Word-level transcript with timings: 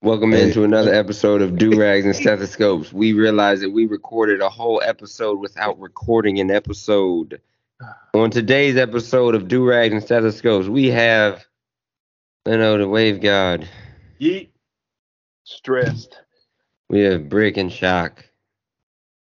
Welcome 0.00 0.30
Hey. 0.32 0.44
into 0.44 0.62
another 0.62 0.94
episode 0.94 1.42
of 1.42 1.58
Do 1.58 1.78
Rags 1.78 2.04
and 2.06 2.14
Stethoscopes. 2.14 2.92
We 2.92 3.14
realized 3.14 3.62
that 3.62 3.70
we 3.70 3.86
recorded 3.86 4.40
a 4.40 4.48
whole 4.48 4.80
episode 4.84 5.40
without 5.40 5.78
recording 5.80 6.38
an 6.38 6.50
episode. 6.52 7.40
On 8.14 8.30
today's 8.30 8.76
episode 8.76 9.34
of 9.34 9.48
Do 9.48 9.64
Rags 9.68 9.92
and 9.92 10.02
Stethoscopes, 10.02 10.68
we 10.68 10.86
have, 10.88 11.44
you 12.46 12.56
know, 12.56 12.78
the 12.78 12.88
Wave 12.88 13.20
God. 13.20 13.68
Yeet. 14.20 14.50
stressed. 15.44 16.20
We 16.88 17.00
have 17.00 17.28
Brick 17.28 17.56
and 17.56 17.70
Shoc. 17.70 18.24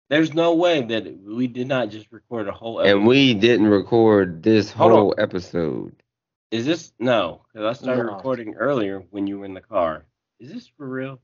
There's 0.10 0.34
no 0.34 0.56
way 0.56 0.82
that 0.82 1.20
we 1.26 1.48
did 1.48 1.68
not 1.68 1.90
just 1.90 2.12
record 2.12 2.48
a 2.48 2.52
whole 2.52 2.82
episode. 2.82 2.98
And 2.98 3.08
we 3.08 3.34
didn't 3.34 3.68
record 3.68 4.44
this 4.44 4.72
Hold 4.72 4.92
whole 4.92 5.16
episode. 5.18 5.96
Is 6.52 6.66
this 6.66 6.92
no? 7.00 7.42
Because 7.54 7.66
I 7.78 7.82
started 7.82 8.04
No. 8.06 8.14
recording 8.16 8.56
earlier 8.56 9.04
when 9.10 9.26
you 9.26 9.40
were 9.40 9.46
in 9.46 9.54
the 9.56 9.62
car. 9.62 10.06
Is 10.40 10.52
this 10.52 10.68
for 10.68 10.88
real? 10.88 11.22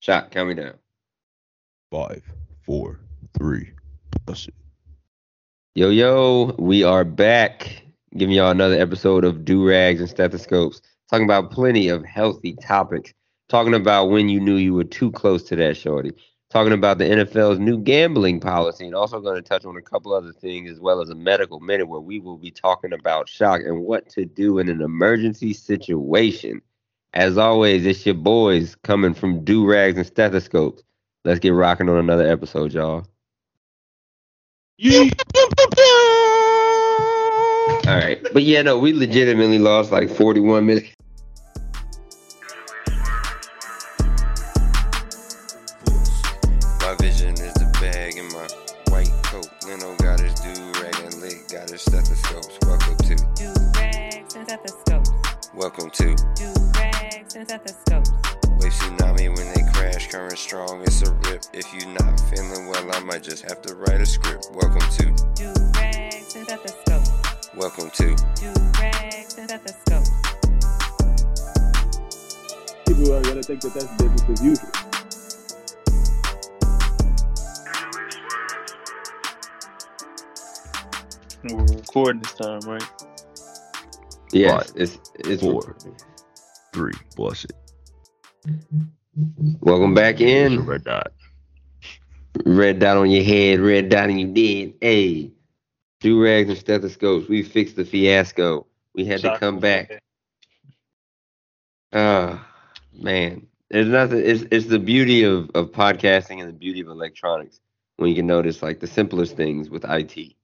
Shoc, 0.00 0.30
count 0.32 0.48
me 0.48 0.54
down. 0.54 0.74
Five, 1.92 2.22
four, 2.64 2.98
three. 3.38 3.70
That's 4.26 4.48
it. 4.48 4.54
Yo, 5.74 5.90
yo, 5.90 6.54
we 6.58 6.82
are 6.82 7.04
back 7.04 7.84
giving 8.16 8.34
y'all 8.34 8.50
another 8.50 8.80
episode 8.80 9.24
of 9.24 9.44
Do 9.44 9.64
Rags 9.64 10.00
and 10.00 10.10
Stethoscopes, 10.10 10.82
talking 11.08 11.24
about 11.24 11.52
plenty 11.52 11.88
of 11.88 12.04
healthy 12.04 12.54
topics, 12.54 13.12
talking 13.48 13.74
about 13.74 14.10
when 14.10 14.28
you 14.28 14.40
knew 14.40 14.56
you 14.56 14.74
were 14.74 14.82
too 14.82 15.12
close 15.12 15.44
to 15.44 15.56
that 15.56 15.76
shorty, 15.76 16.10
talking 16.50 16.72
about 16.72 16.98
the 16.98 17.04
NFL's 17.04 17.60
new 17.60 17.78
gambling 17.78 18.40
policy, 18.40 18.84
and 18.84 18.96
also 18.96 19.20
going 19.20 19.36
to 19.36 19.42
touch 19.42 19.64
on 19.64 19.76
a 19.76 19.82
couple 19.82 20.12
other 20.12 20.32
things 20.32 20.68
as 20.72 20.80
well 20.80 21.00
as 21.00 21.10
a 21.10 21.14
medical 21.14 21.60
minute 21.60 21.86
where 21.86 22.00
we 22.00 22.18
will 22.18 22.36
be 22.36 22.50
talking 22.50 22.92
about 22.92 23.28
shock 23.28 23.60
and 23.60 23.82
what 23.84 24.08
to 24.08 24.24
do 24.24 24.58
in 24.58 24.68
an 24.68 24.80
emergency 24.80 25.52
situation. 25.52 26.60
As 27.12 27.36
always, 27.36 27.84
it's 27.86 28.06
your 28.06 28.14
boys 28.14 28.76
coming 28.84 29.14
from 29.14 29.44
Do 29.44 29.66
Rags 29.66 29.96
and 29.98 30.06
Stethoscopes. 30.06 30.82
Let's 31.24 31.40
get 31.40 31.50
rocking 31.50 31.88
on 31.88 31.96
another 31.96 32.26
episode, 32.26 32.72
y'all. 32.72 33.04
Yeet. 34.80 35.12
All 37.88 37.96
right. 37.96 38.20
But 38.32 38.44
yeah, 38.44 38.62
no, 38.62 38.78
we 38.78 38.92
legitimately 38.92 39.58
lost 39.58 39.90
like 39.90 40.08
41 40.08 40.64
minutes. 40.64 40.94
My 46.80 46.96
vision 47.00 47.32
is 47.34 47.54
the 47.54 47.68
bag 47.80 48.16
in 48.16 48.26
my 48.28 48.46
white 48.90 49.10
coat. 49.24 49.48
Leno 49.66 49.96
got 49.96 50.20
his 50.20 50.34
do 50.40 50.50
rag 50.80 50.94
and 51.04 51.14
lick 51.20 51.48
got 51.50 51.68
his 51.70 51.82
stethoscopes. 51.82 52.58
Welcome 52.62 52.96
to, 52.96 53.16
Do 53.34 53.52
rags 53.78 54.34
and 54.36 54.48
stethoscopes. 54.48 55.50
welcome 55.54 55.90
to. 55.90 56.14
Do 56.34 56.44
rags 56.46 56.60
and 56.60 56.69
stethoscopes. 57.30 58.10
Wave 58.58 58.72
tsunami 58.72 59.28
when 59.36 59.54
they 59.54 59.62
crash, 59.72 60.08
current 60.10 60.36
strong, 60.36 60.82
it's 60.82 61.02
a 61.02 61.12
rip. 61.12 61.44
If 61.52 61.72
you're 61.72 61.92
not 61.92 62.18
feeling 62.28 62.66
well, 62.66 62.92
I 62.92 63.00
might 63.00 63.22
just 63.22 63.48
have 63.48 63.62
to 63.62 63.74
write 63.76 64.00
a 64.00 64.06
script. 64.06 64.48
Welcome 64.52 64.80
to, 64.98 65.04
Do 65.34 65.52
rags 65.78 66.34
and 66.34 66.44
stethoscopes. 66.44 67.50
welcome 67.56 67.90
to. 67.90 68.16
Do 68.34 68.52
rags 68.80 69.38
and 69.38 69.48
stethoscopes. 69.48 70.10
People 72.86 73.14
are 73.14 73.22
gonna 73.22 73.42
think 73.42 73.60
that 73.60 73.74
that's 73.74 74.02
business 74.02 74.24
as 74.28 74.44
usual. 74.44 74.70
We're 81.44 81.76
recording 81.76 82.22
this 82.22 82.32
time, 82.34 82.60
right? 82.66 82.82
Yeah, 84.32 84.62
it's 84.74 84.98
it's 85.14 85.42
four. 85.42 85.76
Three. 86.72 86.92
Bless 87.16 87.44
it. 87.44 87.52
Welcome 89.60 89.94
back 89.94 90.20
in. 90.20 90.64
red 90.64 90.84
dot. 90.84 91.12
Red 92.44 92.78
dot 92.78 92.96
on 92.96 93.10
your 93.10 93.24
head, 93.24 93.60
red 93.60 93.88
dot 93.88 94.08
on 94.08 94.18
your 94.18 94.32
dead. 94.32 94.74
Hey, 94.80 95.32
do 96.00 96.22
rags 96.22 96.48
and 96.48 96.58
stethoscopes. 96.58 97.28
We 97.28 97.42
fixed 97.42 97.76
the 97.76 97.84
fiasco. 97.84 98.66
We 98.94 99.04
had 99.04 99.20
to 99.20 99.36
come 99.38 99.58
back. 99.58 100.00
Ah, 101.92 102.46
man. 102.92 103.46
There's 103.68 103.88
nothing. 103.88 104.18
It's 104.24 104.44
it's 104.50 104.66
the 104.66 104.78
beauty 104.78 105.24
of 105.24 105.50
of 105.54 105.70
podcasting 105.70 106.40
and 106.40 106.48
the 106.48 106.52
beauty 106.52 106.80
of 106.80 106.88
electronics 106.88 107.60
when 107.96 108.08
you 108.08 108.16
can 108.16 108.26
notice 108.26 108.62
like 108.62 108.80
the 108.80 108.86
simplest 108.86 109.36
things 109.36 109.70
with 109.70 109.84
IT. 109.88 110.34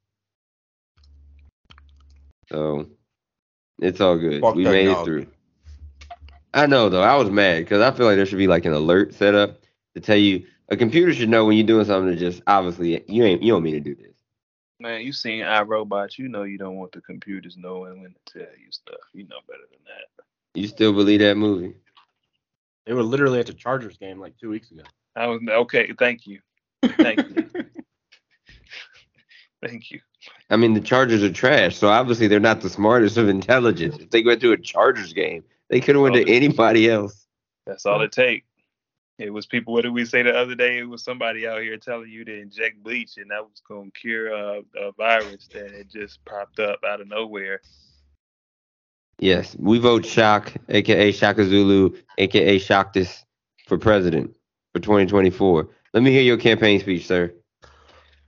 So 2.49 2.89
it's 3.81 4.01
all 4.01 4.17
good. 4.17 4.43
Fuck 4.43 4.55
we 4.55 4.65
made 4.65 4.89
it 4.89 5.05
through. 5.05 5.27
I 6.57 6.65
know 6.65 6.89
though. 6.89 7.03
I 7.03 7.17
was 7.17 7.31
mad 7.31 7.59
because 7.59 7.83
I 7.83 7.91
feel 7.91 8.07
like 8.07 8.17
there 8.17 8.25
should 8.25 8.39
be 8.39 8.47
like 8.47 8.65
an 8.65 8.73
alert 8.73 9.13
set 9.13 9.35
up 9.35 9.61
to 9.95 10.01
tell 10.01 10.17
you 10.17 10.47
a 10.71 10.77
computer 10.77 11.13
should 11.13 11.29
know 11.29 11.45
when 11.45 11.59
you're 11.59 11.67
doing 11.67 11.85
something 11.85 12.11
that 12.11 12.19
just 12.19 12.43
obviously 12.47 13.05
you 13.09 13.25
ain't 13.25 13.43
you 13.43 13.53
don't 13.53 13.63
mean 13.63 13.75
to 13.75 13.81
do 13.81 13.95
this. 13.95 14.15
Man, 14.81 15.03
you 15.03 15.13
seen 15.13 15.45
iRobot, 15.45 16.17
you 16.17 16.29
know 16.29 16.45
you 16.45 16.57
don't 16.57 16.77
want 16.77 16.93
the 16.93 17.03
computers 17.03 17.59
knowing 17.59 18.01
when 18.01 18.15
to 18.15 18.39
tell 18.39 18.59
you 18.59 18.71
stuff. 18.71 19.01
You 19.13 19.25
know 19.25 19.37
better 19.47 19.65
than 19.71 19.81
that. 19.85 20.25
You 20.59 20.67
still 20.67 20.95
believe 20.95 21.21
that 21.21 21.37
movie? 21.37 21.75
They 22.87 22.95
were 22.95 23.03
literally 23.03 23.39
at 23.39 23.47
the 23.47 23.53
Chargers 23.53 23.99
game 23.99 24.19
like 24.19 24.39
two 24.39 24.49
weeks 24.49 24.71
ago. 24.71 24.83
I 25.15 25.27
was 25.27 25.43
okay, 25.47 25.93
thank 25.99 26.27
you. 26.27 26.41
Thank 26.83 27.19
you. 27.19 27.51
thank 29.63 29.91
you. 29.91 30.01
I 30.49 30.57
mean, 30.57 30.73
the 30.73 30.81
Chargers 30.81 31.23
are 31.23 31.33
trash, 31.33 31.77
so 31.77 31.89
obviously 31.89 32.29
they're 32.29 32.41
not 32.41 32.63
the 32.63 32.71
smartest 32.71 33.19
of 33.19 33.29
intelligence. 33.29 33.99
If 33.99 34.11
they 34.11 34.23
went 34.23 34.41
to 34.41 34.53
a 34.53 34.57
Chargers 34.57 35.13
game, 35.13 35.45
they 35.69 35.81
could 35.81 35.95
have 35.97 36.03
went 36.03 36.15
to 36.15 36.31
anybody 36.31 36.89
else. 36.89 37.27
That's 37.67 37.87
all 37.87 38.03
it 38.03 38.13
take. 38.13 38.45
It 39.19 39.33
was 39.33 39.47
people. 39.47 39.73
What 39.73 39.83
did 39.83 39.95
we 39.95 40.05
say 40.05 40.23
the 40.23 40.37
other 40.37 40.55
day? 40.55 40.79
It 40.79 40.89
was 40.89 41.03
somebody 41.03 41.47
out 41.47 41.63
here 41.63 41.79
telling 41.79 42.11
you 42.11 42.25
to 42.25 42.41
inject 42.41 42.83
bleach, 42.83 43.17
and 43.17 43.31
that 43.31 43.43
was 43.43 43.63
going 43.67 43.91
to 43.91 43.99
cure 43.99 44.35
uh, 44.35 44.61
a 44.79 44.93
virus 44.93 45.49
that 45.55 45.73
had 45.73 45.91
just 45.91 46.23
popped 46.27 46.61
up 46.61 46.81
out 46.87 47.01
of 47.01 47.09
nowhere. 47.09 47.61
Yes, 49.19 49.57
we 49.59 49.79
vote 49.79 50.03
Shoc, 50.03 50.55
aka 50.69 51.11
Shaka 51.13 51.45
Zulu, 51.45 51.97
aka 52.19 52.59
Shocktus, 52.59 53.25
for 53.67 53.79
president 53.79 54.37
for 54.75 54.81
2024. 54.81 55.71
Let 55.95 56.03
me 56.03 56.11
hear 56.11 56.21
your 56.21 56.37
campaign 56.37 56.81
speech, 56.81 57.07
sir. 57.07 57.33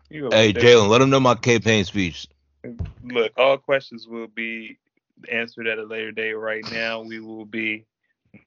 You 0.08 0.30
Hey, 0.32 0.52
they- 0.52 0.60
Jalen, 0.62 0.88
let 0.88 1.02
him 1.02 1.10
know 1.10 1.20
my 1.20 1.34
campaign 1.34 1.84
speech. 1.84 2.26
look, 3.04 3.32
all 3.36 3.58
questions 3.58 4.08
will 4.08 4.28
be 4.28 4.78
answered 5.30 5.66
at 5.66 5.78
a 5.78 5.84
later 5.84 6.12
date. 6.12 6.34
Right 6.34 6.64
now, 6.72 7.02
we 7.02 7.20
will 7.20 7.44
be 7.44 7.86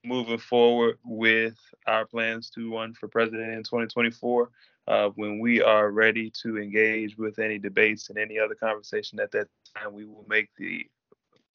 moving 0.04 0.38
forward 0.38 0.98
with 1.04 1.58
our 1.88 2.06
plans 2.06 2.50
to 2.52 2.74
run 2.74 2.94
for 2.94 3.08
president 3.08 3.54
in 3.54 3.64
2024. 3.64 4.50
Uh, 4.88 5.10
when 5.16 5.40
we 5.40 5.62
are 5.62 5.92
ready 5.92 6.32
to 6.42 6.58
engage 6.58 7.18
with 7.18 7.40
any 7.40 7.60
debates 7.60 8.10
and 8.10 8.18
any 8.18 8.40
other 8.40 8.56
conversation 8.56 9.20
at 9.20 9.32
that 9.32 9.48
time, 9.78 9.94
we 9.94 10.06
will 10.06 10.26
make 10.28 10.50
the 10.58 10.86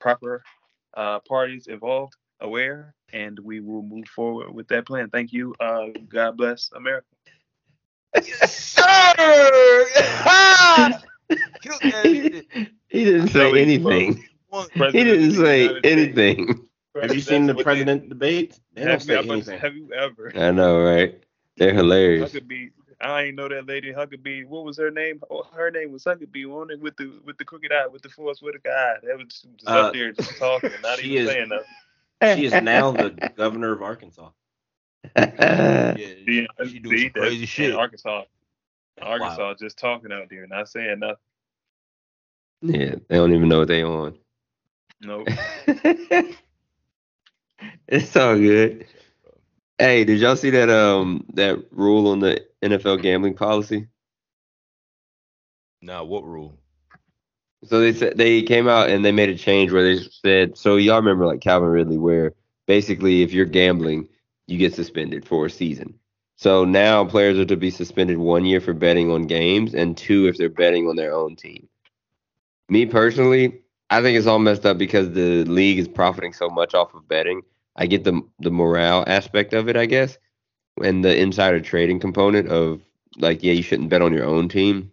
proper 0.00 0.42
uh, 0.96 1.18
parties 1.20 1.66
involved 1.66 2.14
aware, 2.40 2.94
and 3.12 3.38
we 3.40 3.60
will 3.60 3.82
move 3.82 4.06
forward 4.06 4.52
with 4.52 4.68
that 4.68 4.86
plan. 4.86 5.10
Thank 5.10 5.32
you. 5.32 5.54
Uh, 5.60 5.86
God 6.08 6.36
bless 6.36 6.70
America. 6.74 7.06
he, 12.02 12.42
he 12.88 13.04
didn't 13.04 13.28
say 13.28 13.52
Really, 13.52 13.78
anything. 14.52 14.92
He 14.92 15.04
didn't 15.04 15.32
say 15.32 15.80
anything. 15.84 16.68
Have 17.00 17.14
you 17.14 17.20
seen 17.20 17.46
the 17.46 17.52
That's 17.52 17.56
what 17.56 17.56
they- 17.58 17.62
president 17.64 18.08
debate? 18.08 18.58
They 18.74 18.82
don't 18.82 18.90
Have, 18.92 19.02
say 19.02 19.12
you- 19.14 19.18
I'm 19.18 19.24
about 19.26 19.44
to- 19.44 19.52
anything. 19.52 19.58
have 19.58 19.74
you 19.76 19.92
ever? 19.92 20.32
I 20.34 20.50
know, 20.50 20.80
right? 20.82 21.22
They're 21.56 21.74
hilarious. 21.74 22.32
Huckabee. 22.32 22.70
I 22.98 23.24
ain't 23.24 23.36
know 23.36 23.48
that 23.48 23.66
lady 23.66 23.92
Huckabee. 23.92 24.46
What 24.46 24.64
was 24.64 24.78
her 24.78 24.90
name? 24.90 25.20
Oh, 25.30 25.42
her 25.54 25.70
name 25.70 25.92
was 25.92 26.04
Huckabee. 26.04 26.46
On 26.50 26.70
it 26.70 26.80
with 26.80 26.96
the 26.96 27.12
with 27.26 27.36
the 27.36 27.44
crooked 27.44 27.70
eye, 27.70 27.86
with 27.86 28.00
the 28.02 28.08
Forest, 28.08 28.42
with 28.42 28.54
Whitaker 28.54 28.70
eye. 28.74 28.96
That 29.06 29.18
was 29.18 29.26
just 29.26 29.46
Uh, 29.66 29.70
up 29.70 29.92
there 29.92 30.12
just 30.12 30.38
talking, 30.38 30.70
not 30.82 30.98
she 30.98 31.08
even 31.18 31.22
is- 31.26 31.28
saying 31.30 31.48
nothing. 31.50 32.38
She 32.38 32.46
is 32.46 32.52
now 32.62 32.92
the 32.92 33.10
governor 33.36 33.72
of 33.72 33.82
Arkansas. 33.82 34.30
Yeah, 35.14 35.94
Yeah, 36.26 36.46
she 36.64 36.78
doing 36.78 36.96
see, 36.96 37.02
some 37.04 37.10
crazy 37.12 37.44
shit. 37.46 37.70
in 37.70 37.76
Arkansas, 37.76 38.24
Arkansas, 39.02 39.54
just 39.60 39.76
talking 39.78 40.10
out 40.12 40.30
there, 40.30 40.46
not 40.46 40.68
saying 40.70 41.00
nothing. 41.00 41.16
yeah, 42.62 42.94
they 43.08 43.16
don't 43.16 43.34
even 43.34 43.48
know 43.50 43.58
what 43.58 43.68
they 43.68 43.82
on. 43.82 44.18
Nope. 45.00 45.28
it's 47.88 48.16
all 48.16 48.36
good. 48.36 48.86
Hey, 49.78 50.04
did 50.04 50.20
y'all 50.20 50.36
see 50.36 50.50
that 50.50 50.70
um 50.70 51.24
that 51.34 51.66
rule 51.70 52.08
on 52.08 52.20
the 52.20 52.44
NFL 52.62 53.02
gambling 53.02 53.34
policy? 53.34 53.88
Now, 55.82 56.04
what 56.04 56.24
rule? 56.24 56.58
So 57.64 57.80
they 57.80 57.92
said 57.92 58.16
they 58.16 58.42
came 58.42 58.68
out 58.68 58.90
and 58.90 59.04
they 59.04 59.12
made 59.12 59.28
a 59.28 59.36
change 59.36 59.72
where 59.72 59.82
they 59.82 60.02
said 60.22 60.56
so 60.56 60.76
y'all 60.76 60.96
remember 60.96 61.26
like 61.26 61.40
Calvin 61.40 61.68
Ridley 61.68 61.98
where 61.98 62.32
basically 62.66 63.22
if 63.22 63.32
you're 63.32 63.44
gambling 63.44 64.08
you 64.46 64.58
get 64.58 64.74
suspended 64.74 65.26
for 65.26 65.46
a 65.46 65.50
season. 65.50 65.98
So 66.36 66.64
now 66.64 67.04
players 67.04 67.38
are 67.38 67.46
to 67.46 67.56
be 67.56 67.70
suspended 67.70 68.18
one 68.18 68.44
year 68.44 68.60
for 68.60 68.74
betting 68.74 69.10
on 69.10 69.22
games 69.22 69.74
and 69.74 69.96
two 69.96 70.26
if 70.26 70.36
they're 70.36 70.48
betting 70.48 70.86
on 70.86 70.96
their 70.96 71.14
own 71.14 71.34
team. 71.34 71.68
Me 72.68 72.86
personally, 72.86 73.62
I 73.90 74.02
think 74.02 74.18
it's 74.18 74.26
all 74.26 74.38
messed 74.38 74.66
up 74.66 74.78
because 74.78 75.12
the 75.12 75.44
league 75.44 75.78
is 75.78 75.88
profiting 75.88 76.32
so 76.32 76.48
much 76.48 76.74
off 76.74 76.94
of 76.94 77.06
betting 77.08 77.42
I 77.76 77.86
get 77.86 78.04
the 78.04 78.22
the 78.40 78.50
morale 78.50 79.04
aspect 79.06 79.52
of 79.52 79.68
it, 79.68 79.76
I 79.76 79.86
guess, 79.86 80.18
and 80.82 81.04
the 81.04 81.16
insider 81.16 81.60
trading 81.60 82.00
component 82.00 82.48
of 82.48 82.80
like, 83.18 83.42
yeah, 83.42 83.52
you 83.52 83.62
shouldn't 83.62 83.90
bet 83.90 84.02
on 84.02 84.12
your 84.12 84.24
own 84.24 84.48
team. 84.48 84.90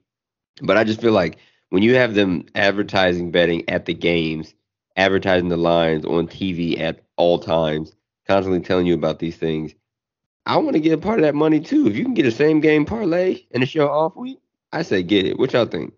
But 0.61 0.77
I 0.77 0.83
just 0.83 1.01
feel 1.01 1.13
like 1.13 1.37
when 1.69 1.83
you 1.83 1.95
have 1.95 2.13
them 2.13 2.45
advertising 2.55 3.31
betting 3.31 3.67
at 3.69 3.85
the 3.85 3.93
games, 3.93 4.53
advertising 4.97 5.49
the 5.49 5.57
lines 5.57 6.05
on 6.05 6.27
TV 6.27 6.79
at 6.79 7.01
all 7.15 7.39
times, 7.39 7.93
constantly 8.27 8.61
telling 8.61 8.85
you 8.85 8.93
about 8.93 9.19
these 9.19 9.37
things, 9.37 9.73
I 10.45 10.57
want 10.57 10.73
to 10.73 10.81
get 10.81 10.93
a 10.93 10.97
part 10.97 11.19
of 11.19 11.23
that 11.23 11.35
money 11.35 11.59
too. 11.59 11.87
If 11.87 11.95
you 11.95 12.03
can 12.03 12.13
get 12.13 12.25
a 12.25 12.31
same 12.31 12.59
game 12.59 12.85
parlay 12.85 13.43
and 13.51 13.63
it's 13.63 13.73
your 13.73 13.89
off 13.89 14.15
week, 14.15 14.39
I 14.73 14.81
say 14.83 15.03
get 15.03 15.25
it. 15.25 15.39
What 15.39 15.53
y'all 15.53 15.65
think? 15.65 15.93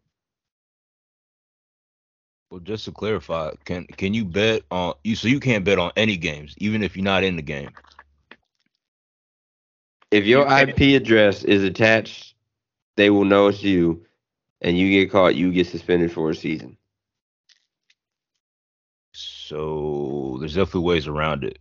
Well, 2.49 2.59
just 2.61 2.85
to 2.85 2.91
clarify, 2.91 3.51
can 3.65 3.85
can 3.85 4.13
you 4.13 4.25
bet 4.25 4.63
on 4.71 4.93
you? 5.03 5.15
So 5.15 5.27
you 5.27 5.39
can't 5.39 5.65
bet 5.65 5.79
on 5.79 5.91
any 5.97 6.17
games, 6.17 6.55
even 6.57 6.83
if 6.83 6.95
you're 6.95 7.03
not 7.03 7.23
in 7.23 7.35
the 7.35 7.41
game. 7.41 7.71
If 10.11 10.25
your 10.25 10.47
IP 10.47 10.95
address 10.95 11.43
is 11.43 11.63
attached, 11.63 12.35
they 12.95 13.09
will 13.09 13.25
know 13.25 13.47
it's 13.47 13.63
you, 13.63 14.05
and 14.61 14.77
you 14.77 14.89
get 14.89 15.11
caught, 15.11 15.35
you 15.35 15.51
get 15.51 15.67
suspended 15.67 16.11
for 16.11 16.29
a 16.29 16.35
season. 16.35 16.77
So 19.13 20.37
there's 20.39 20.55
definitely 20.55 20.81
ways 20.81 21.07
around 21.07 21.43
it. 21.43 21.59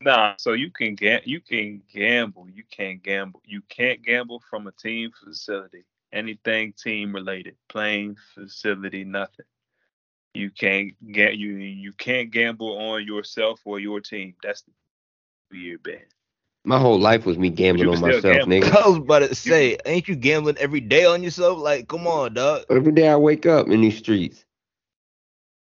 Nah, 0.00 0.34
so 0.36 0.52
you 0.52 0.70
can 0.70 0.94
ga- 0.94 1.22
you 1.24 1.40
can 1.40 1.82
gamble. 1.92 2.48
You 2.50 2.64
can't 2.70 3.02
gamble. 3.02 3.42
You 3.44 3.62
can't 3.68 4.02
gamble 4.02 4.40
from 4.50 4.66
a 4.66 4.72
team 4.72 5.12
facility. 5.12 5.84
Anything 6.12 6.72
team 6.72 7.14
related, 7.14 7.56
playing 7.68 8.16
facility, 8.34 9.04
nothing. 9.04 9.46
You 10.34 10.50
can't 10.50 10.94
get 11.12 11.36
you 11.36 11.56
you 11.56 11.92
can't 11.92 12.30
gamble 12.30 12.78
on 12.78 13.06
yourself 13.06 13.60
or 13.64 13.78
your 13.78 14.00
team. 14.00 14.34
That's 14.42 14.62
the 14.62 14.72
weird 15.50 15.82
ban. 15.82 16.00
My 16.64 16.78
whole 16.78 16.98
life 16.98 17.26
was 17.26 17.36
me 17.38 17.50
gambling 17.50 17.88
you 17.88 17.94
on 17.94 18.00
myself, 18.00 18.22
gamble. 18.22 18.46
nigga. 18.46 18.76
I 18.76 18.88
was 18.88 18.98
about 18.98 19.18
to 19.20 19.34
say, 19.34 19.76
ain't 19.84 20.06
you 20.06 20.14
gambling 20.14 20.58
every 20.58 20.80
day 20.80 21.04
on 21.04 21.22
yourself? 21.22 21.58
Like, 21.58 21.88
come 21.88 22.06
on, 22.06 22.34
dog. 22.34 22.64
Every 22.70 22.92
day 22.92 23.08
I 23.08 23.16
wake 23.16 23.46
up 23.46 23.68
in 23.68 23.80
these 23.80 23.98
streets. 23.98 24.44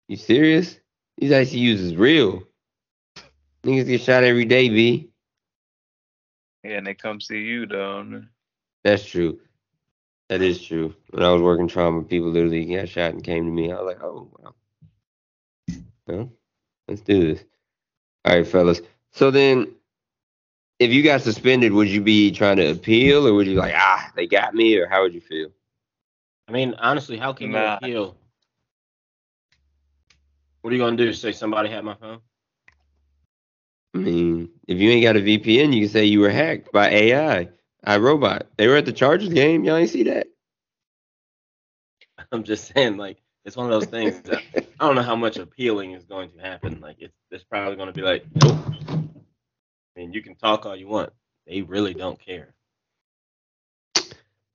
You 0.09 0.17
serious? 0.17 0.79
These 1.19 1.31
ICUs 1.31 1.79
is 1.79 1.97
real. 1.97 2.43
Niggas 3.62 3.87
get 3.87 4.00
shot 4.00 4.25
every 4.25 4.44
day, 4.44 4.69
V. 4.69 5.11
Yeah, 6.64 6.79
and 6.79 6.87
they 6.87 6.94
come 6.94 7.21
see 7.21 7.41
you 7.41 7.67
though. 7.67 8.23
That's 8.85 9.05
true. 9.05 9.41
That 10.29 10.43
is 10.43 10.62
true. 10.62 10.94
When 11.11 11.23
I 11.23 11.32
was 11.32 11.43
working 11.43 11.69
trauma, 11.69 12.03
people 12.03 12.31
literally 12.31 12.64
got 12.64 12.88
shot 12.88 13.12
and 13.12 13.25
came 13.25 13.44
to 13.44 13.50
me. 13.50 13.73
I 13.73 13.81
was 13.81 13.87
like, 13.87 14.03
oh, 14.03 14.29
wow. 14.38 14.55
Well, 16.08 16.32
let's 16.88 17.02
do 17.02 17.34
this. 17.34 17.44
All 18.25 18.37
right, 18.37 18.46
fellas. 18.46 18.81
So 19.12 19.31
then, 19.31 19.69
if 20.81 20.90
you 20.93 21.02
got 21.02 21.22
suspended, 21.22 21.72
would 21.72 21.88
you 21.88 22.00
be 22.00 22.31
trying 22.32 22.56
to 22.58 22.70
appeal 22.70 23.26
or 23.28 23.34
would 23.34 23.46
you 23.46 23.55
like, 23.55 23.75
ah, 23.76 24.10
they 24.16 24.26
got 24.26 24.55
me, 24.55 24.76
or 24.78 24.88
how 24.88 25.02
would 25.02 25.14
you 25.14 25.20
feel? 25.20 25.50
I 26.49 26.52
mean, 26.52 26.75
honestly, 26.78 27.19
how 27.19 27.32
can 27.34 27.52
Nah. 27.52 27.78
you 27.82 27.88
appeal? 27.88 28.16
What 30.62 30.72
are 30.72 30.76
you 30.76 30.82
gonna 30.82 30.96
do? 30.96 31.12
Say 31.12 31.32
somebody 31.32 31.69
had 31.70 31.84
my 31.84 31.94
phone? 31.94 32.20
I 33.94 33.99
mean, 33.99 34.50
if 34.69 34.78
you 34.78 34.90
ain't 34.90 35.04
got 35.04 35.16
a 35.16 35.20
VPN, 35.20 35.72
you 35.72 35.82
can 35.82 35.88
say 35.90 36.04
you 36.04 36.20
were 36.20 36.31
hacked 36.31 36.72
by 36.72 36.88
AI, 36.90 37.49
iRobot. 37.87 38.43
They 38.56 38.69
were 38.69 38.76
at 38.76 38.87
the 38.87 38.93
Chargers 38.93 39.31
game. 39.31 39.64
Y'all 39.64 39.76
ain't 39.76 39.90
see 39.90 40.04
that? 40.04 40.28
I'm 42.32 42.44
just 42.44 42.72
saying, 42.75 42.96
like, 42.96 43.22
it's 43.49 43.56
one 43.56 43.65
of 43.65 43.73
those 43.73 43.89
things 43.89 44.21
that 44.23 44.43
I 44.79 44.87
don't 44.87 44.95
know 44.95 45.03
how 45.03 45.17
much 45.17 45.39
appealing 45.39 45.93
is 45.93 46.05
going 46.05 46.31
to 46.33 46.39
happen. 46.39 46.81
Like, 46.81 46.97
it's 47.00 47.17
it's 47.31 47.45
probably 47.45 47.77
going 47.77 47.89
to 47.89 47.95
be 47.95 48.03
like, 48.03 48.25
nope. 48.35 48.59
I 48.91 50.00
mean, 50.00 50.12
you 50.12 50.23
can 50.23 50.37
talk 50.37 50.67
all 50.67 50.77
you 50.77 50.87
want. 50.87 51.11
They 51.47 51.62
really 51.62 51.95
don't 51.95 52.21
care. 52.21 52.55
I 53.97 54.03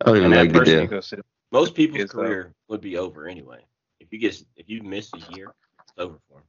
don't 0.06 0.18
even 0.18 0.26
And 0.26 0.34
that 0.34 0.38
like 0.38 0.54
the 0.54 0.60
person 0.90 1.18
deal. 1.18 1.26
Most 1.52 1.74
people's 1.74 2.00
Yes, 2.02 2.12
sir. 2.12 2.20
Uh, 2.20 2.24
career 2.24 2.54
would 2.70 2.82
be 2.82 2.98
over 2.98 3.28
anyway. 3.28 3.62
If 4.00 4.14
you 4.14 4.20
get 4.20 4.40
if 4.56 4.70
you 4.70 4.84
miss 4.84 5.12
a 5.14 5.36
year, 5.36 5.48
it's 5.80 5.94
over 5.98 6.20
for 6.30 6.36
them. 6.36 6.44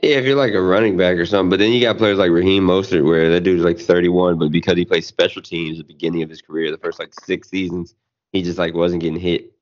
Yeah, 0.00 0.16
if 0.16 0.24
you're 0.24 0.36
like 0.36 0.54
a 0.54 0.62
running 0.62 0.96
back 0.96 1.16
or 1.16 1.26
something, 1.26 1.50
but 1.50 1.58
then 1.58 1.72
you 1.72 1.80
got 1.80 1.98
players 1.98 2.18
like 2.18 2.30
Raheem 2.30 2.64
Mostert, 2.64 3.04
where 3.04 3.30
that 3.30 3.42
dude's 3.42 3.64
like 3.64 3.78
31, 3.78 4.38
but 4.38 4.50
because 4.50 4.76
he 4.76 4.84
plays 4.84 5.06
special 5.06 5.42
teams 5.42 5.80
at 5.80 5.86
the 5.86 5.92
beginning 5.92 6.22
of 6.22 6.30
his 6.30 6.40
career, 6.40 6.70
the 6.70 6.78
first 6.78 7.00
like 7.00 7.12
six 7.24 7.50
seasons, 7.50 7.94
he 8.32 8.42
just 8.42 8.58
like 8.58 8.74
wasn't 8.74 9.02
getting 9.02 9.20
hit. 9.20 9.52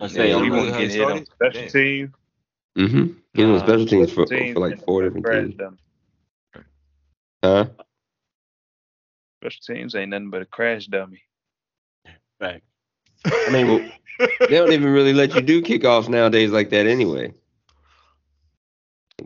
I 0.00 0.06
say, 0.08 0.28
Yeah, 0.30 0.36
I'm 0.36 0.42
really 0.42 0.50
really- 0.50 0.62
won't 0.62 0.72
how 0.74 0.78
he 0.80 0.86
get 0.88 0.94
hit 0.96 1.10
on 1.10 1.26
special 1.26 1.60
Damn. 1.62 1.70
teams. 1.70 2.10
Mm-hmm. 2.76 3.12
He 3.34 3.44
was 3.44 3.62
on 3.62 3.68
Uh, 3.68 3.68
special 3.68 3.86
teams 3.86 4.12
for, 4.12 4.26
teams 4.26 4.54
for 4.54 4.60
like 4.60 4.84
four 4.84 5.02
different 5.02 5.26
teams. 5.26 5.54
dummy. 5.56 5.76
Huh? 7.44 7.66
Special 9.42 9.74
teams 9.74 9.94
ain't 9.94 10.10
nothing 10.10 10.30
but 10.30 10.42
a 10.42 10.46
crash 10.46 10.86
dummy. 10.86 11.22
fact. 12.40 12.64
I 13.26 13.50
mean, 13.50 13.92
They 14.18 14.46
don't 14.48 14.72
even 14.72 14.92
really 14.92 15.12
let 15.12 15.34
you 15.34 15.40
do 15.40 15.60
kickoffs 15.62 16.08
nowadays 16.08 16.50
like 16.50 16.70
that 16.70 16.86
anyway. 16.86 17.32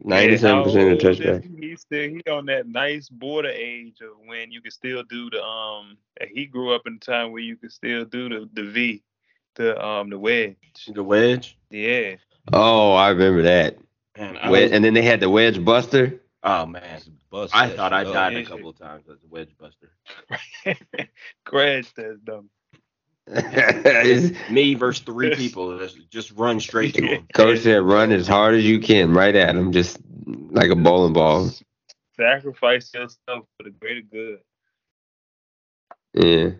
Ninety-seven 0.05 0.63
percent 0.65 0.93
of 0.93 0.99
Yeah, 1.03 1.03
how 1.03 1.09
old 1.09 1.17
touchdowns. 1.17 1.45
is 1.45 1.51
he? 1.61 1.69
He's 1.69 1.81
still 1.81 2.09
he 2.09 2.23
on 2.31 2.47
that 2.47 2.67
nice 2.69 3.09
border 3.09 3.49
age 3.49 4.01
of 4.01 4.11
when 4.27 4.51
you 4.53 4.61
can 4.61 4.71
still 4.71 5.03
do 5.03 5.29
the 5.31 5.43
um. 5.43 5.97
He 6.33 6.47
grew 6.47 6.73
up 6.75 6.87
in 6.87 6.95
a 6.95 6.99
time 6.99 7.33
where 7.33 7.43
you 7.43 7.57
could 7.57 7.73
still 7.73 8.05
do 8.05 8.29
the 8.29 8.49
the 8.53 8.63
V, 8.71 9.03
the 9.59 9.85
um 9.85 10.09
the 10.11 10.19
wedge. 10.19 10.57
the 10.95 11.03
wedge. 11.05 11.59
Yeah, 11.71 12.15
Oh, 12.53 12.95
I 12.95 13.11
remember 13.11 13.43
that. 13.43 13.77
Man, 14.17 14.37
I 14.39 14.49
Wed- 14.51 14.63
was- 14.65 14.73
and 14.73 14.83
then 14.85 14.95
they 14.95 15.03
had 15.03 15.21
the 15.21 15.29
wedge 15.29 15.63
buster. 15.63 16.21
oh 16.43 16.65
man, 16.67 17.01
Bust 17.31 17.55
I 17.55 17.69
thought 17.69 17.93
I 17.93 18.05
died 18.05 18.33
yeah. 18.33 18.39
a 18.39 18.45
couple 18.47 18.71
of 18.71 18.79
times 18.79 19.05
as 19.11 19.19
a 19.23 19.27
wedge 19.29 19.51
buster. 19.59 19.91
crash 21.45 21.93
that 21.93 22.25
dummy. 22.25 22.49
Me 24.51 24.73
versus 24.75 25.05
three 25.05 25.35
people, 25.37 25.79
just, 25.79 25.99
just 26.11 26.31
run 26.33 26.59
straight 26.61 26.95
to 26.95 27.01
them. 27.07 27.29
Coach 27.35 27.59
said, 27.61 27.83
"Run 27.83 28.11
as 28.13 28.27
hard 28.27 28.55
as 28.55 28.65
you 28.65 28.79
can, 28.81 29.13
right 29.13 29.35
at 29.37 29.55
him, 29.55 29.71
just 29.73 29.99
like 30.27 30.71
a 30.71 30.77
bowling 30.77 31.13
ball." 31.13 31.51
Sacrifice 32.17 32.91
yourself 32.95 33.45
for 33.59 33.65
the 33.65 33.71
greater 33.71 34.01
good. 34.01 34.39
Yeah. 36.15 36.51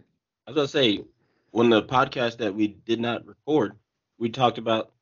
I 0.47 0.51
was 0.51 0.55
gonna 0.55 0.69
say, 0.69 1.03
when 1.51 1.71
the 1.71 1.83
podcast 1.83 2.39
that 2.39 2.55
we 2.55 2.69
did 2.69 3.01
not 3.01 3.27
record, 3.27 3.77
we 4.19 4.29
talked 4.31 4.59
about 4.59 4.93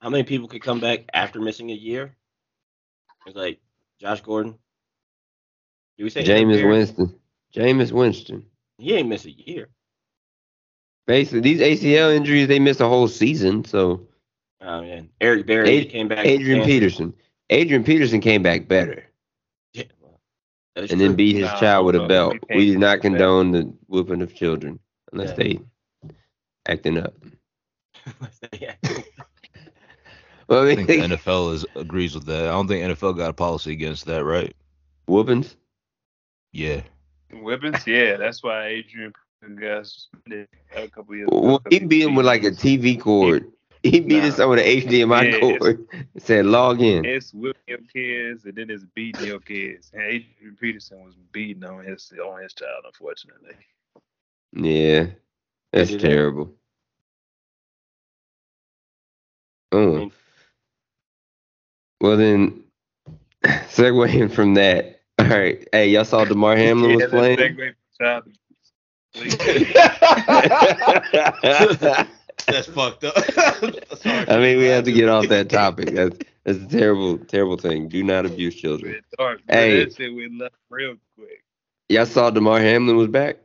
how 0.00 0.10
many 0.10 0.24
people 0.24 0.48
could 0.48 0.62
come 0.62 0.80
back 0.80 1.04
after 1.12 1.40
missing 1.40 1.70
a 1.70 1.74
year. 1.74 2.16
It's 3.26 3.36
like 3.36 3.60
Josh 4.00 4.20
Gordon. 4.22 4.58
Did 5.96 6.04
we 6.04 6.10
say 6.10 6.22
Jameis 6.24 6.62
Winston. 6.62 7.14
Jameis 7.54 7.92
Winston. 7.92 8.44
He 8.78 8.94
ain't 8.94 9.08
miss 9.08 9.24
a 9.26 9.30
year. 9.30 9.70
Basically, 11.06 11.40
these 11.40 11.60
ACL 11.60 12.10
injuries, 12.10 12.48
they 12.48 12.58
miss 12.58 12.80
a 12.80 12.88
whole 12.88 13.08
season. 13.08 13.64
So 13.64 14.06
Oh 14.60 14.82
man, 14.82 15.10
Eric 15.20 15.46
Berry 15.46 15.84
Ad- 15.84 15.88
came 15.88 16.08
back. 16.08 16.24
Adrian 16.24 16.62
Peterson. 16.62 17.14
Adrian 17.50 17.84
Peterson 17.84 18.20
came 18.20 18.42
back 18.42 18.68
better 18.68 19.04
Yeah, 19.72 19.84
well, 20.00 20.20
that 20.74 20.84
is 20.84 20.90
and 20.90 21.00
then 21.00 21.14
beat 21.14 21.36
his 21.36 21.52
Nah, 21.52 21.58
child 21.58 21.86
with 21.86 21.94
a 21.96 22.00
belt. 22.00 22.44
We 22.50 22.66
do 22.72 22.78
not 22.78 23.00
condone 23.00 23.50
the 23.52 23.72
whooping 23.88 24.22
of 24.22 24.34
children 24.34 24.78
unless 25.12 25.32
Yeah. 25.32 25.34
they 25.34 25.60
acting 26.66 26.98
up. 26.98 27.14
yeah. 28.60 28.74
Well, 30.48 30.64
I 30.64 30.66
I 30.66 30.74
think 30.74 30.88
the 30.88 30.98
NFL 30.98 31.54
is 31.54 31.64
agrees 31.76 32.14
with 32.14 32.26
that. 32.26 32.44
I 32.44 32.50
don't 32.52 32.68
think 32.68 32.84
NFL 32.84 33.16
got 33.16 33.30
a 33.30 33.34
policy 33.34 33.72
against 33.72 34.04
that, 34.06 34.24
right? 34.24 34.54
whoopings. 35.06 35.56
Yeah. 36.52 36.82
Whippings, 37.32 37.86
yeah, 37.86 38.16
that's 38.16 38.42
why 38.42 38.66
Adrian 38.66 39.12
got 39.60 39.86
suspended 39.86 40.48
a 40.74 40.88
couple 40.88 41.16
years. 41.16 41.28
Well, 41.30 41.60
he 41.70 41.78
couple 41.78 41.88
beat 41.88 42.02
him 42.02 42.14
with 42.14 42.26
like 42.26 42.44
a. 42.44 42.50
TV 42.50 42.98
cord. 43.00 43.50
He 43.82 44.00
beat 44.00 44.22
Nah. 44.22 44.28
us 44.28 44.38
over 44.38 44.56
the 44.56 44.62
HDMI 44.62 45.32
Yeah, 45.32 45.40
cord. 45.40 45.86
Said 46.18 46.46
log 46.46 46.80
in. 46.80 47.04
It's 47.04 47.32
whipping 47.32 47.62
your 47.66 47.78
kids 47.92 48.44
and 48.44 48.54
then 48.54 48.70
it's 48.70 48.84
beating 48.94 49.26
your 49.26 49.40
kids. 49.40 49.90
And 49.92 50.02
Adrian 50.02 50.56
Peterson 50.60 51.02
was 51.04 51.14
beating 51.32 51.64
on 51.64 51.84
his 51.84 52.12
on 52.24 52.42
his 52.42 52.54
child, 52.54 52.84
unfortunately. 52.86 53.54
Yeah, 54.52 55.06
that's 55.72 55.90
do 55.90 55.98
that. 55.98 56.00
terrible. 56.00 56.54
Uh. 59.72 59.76
I 59.76 59.80
Oh, 59.80 59.98
mean, 59.98 60.12
well 62.00 62.16
then, 62.16 62.64
segueing 63.44 64.32
from 64.32 64.54
that. 64.54 65.00
All 65.18 65.26
right, 65.28 65.66
hey, 65.72 65.88
y'all 65.90 66.04
saw 66.04 66.24
Damar 66.24 66.56
Hamlin 66.56 66.92
Yeah, 66.92 66.96
was 66.96 67.06
playing. 67.06 67.38
segue 67.38 67.56
from 67.56 67.74
child. 68.00 68.24
That's 72.48 72.66
fucked 72.68 73.04
up. 73.04 73.14
I 74.04 74.38
mean, 74.38 74.58
we 74.58 74.64
have 74.66 74.84
to 74.84 74.92
get 74.92 75.08
off 75.08 75.28
that 75.28 75.48
topic. 75.50 75.94
That's 75.94 76.18
that's 76.44 76.58
a 76.58 76.66
terrible, 76.66 77.18
terrible 77.18 77.56
thing. 77.56 77.88
Do 77.88 78.02
not 78.02 78.26
abuse 78.26 78.54
children. 78.54 78.92
Went 78.92 79.04
dark, 79.18 79.40
bro. 79.46 79.56
Hey. 79.56 79.84
That 79.84 79.94
shit 79.94 80.14
went 80.14 80.38
left 80.38 80.54
real 80.70 80.96
quick. 81.16 81.42
Y'all 81.88 82.06
saw 82.06 82.30
Damar 82.30 82.60
Hamlin 82.60 82.96
was 82.96 83.08
back. 83.08 83.38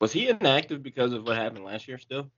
Was 0.00 0.12
he 0.12 0.28
inactive 0.28 0.82
because 0.82 1.12
of 1.12 1.26
what 1.26 1.36
happened 1.36 1.64
last 1.64 1.86
year? 1.88 1.98
Still, 1.98 2.30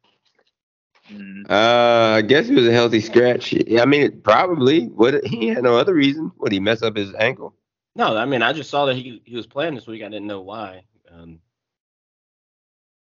Mm. 1.10 1.50
Uh, 1.50 2.16
I 2.16 2.22
guess 2.22 2.48
it 2.48 2.54
was 2.54 2.66
a 2.66 2.72
healthy 2.72 3.00
scratch. 3.00 3.54
I 3.78 3.84
mean, 3.84 4.20
probably. 4.20 4.86
What 4.86 5.24
he 5.24 5.48
had 5.48 5.62
no 5.62 5.76
other 5.76 5.94
reason. 5.94 6.30
Would 6.38 6.52
he 6.52 6.60
mess 6.60 6.82
up 6.82 6.96
his 6.96 7.14
ankle? 7.14 7.54
No, 7.94 8.16
I 8.16 8.24
mean 8.24 8.42
I 8.42 8.52
just 8.52 8.70
saw 8.70 8.86
that 8.86 8.96
he 8.96 9.20
he 9.24 9.36
was 9.36 9.46
playing 9.46 9.74
this 9.74 9.86
week. 9.86 10.02
I 10.02 10.08
didn't 10.08 10.26
know 10.26 10.40
why. 10.40 10.84
Um, 11.12 11.40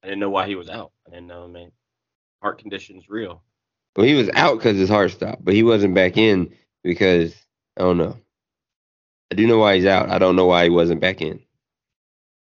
I 0.03 0.07
didn't 0.07 0.21
know 0.21 0.31
why 0.31 0.47
he 0.47 0.55
was 0.55 0.69
out. 0.69 0.93
I 1.07 1.11
didn't 1.11 1.27
know. 1.27 1.45
I 1.45 1.49
mean, 1.49 1.73
heart 2.41 2.59
condition's 2.59 3.09
real. 3.09 3.43
Well, 3.97 4.07
he 4.07 4.15
was 4.15 4.31
out 4.33 4.59
because 4.59 4.79
his 4.79 4.89
heart 4.89 5.11
stopped, 5.11 5.45
but 5.45 5.55
he 5.55 5.63
wasn't 5.63 5.95
back 5.95 6.17
in 6.17 6.55
because 6.85 7.35
I 7.77 7.83
don't 7.83 7.99
know. 7.99 8.17
I 9.31 9.35
do 9.35 9.47
know 9.47 9.59
why 9.59 9.75
he's 9.77 9.87
out. 9.87 10.09
I 10.09 10.19
don't 10.19 10.37
know 10.37 10.47
why 10.47 10.65
he 10.65 10.71
wasn't 10.71 11.01
back 11.01 11.21
in. 11.21 11.41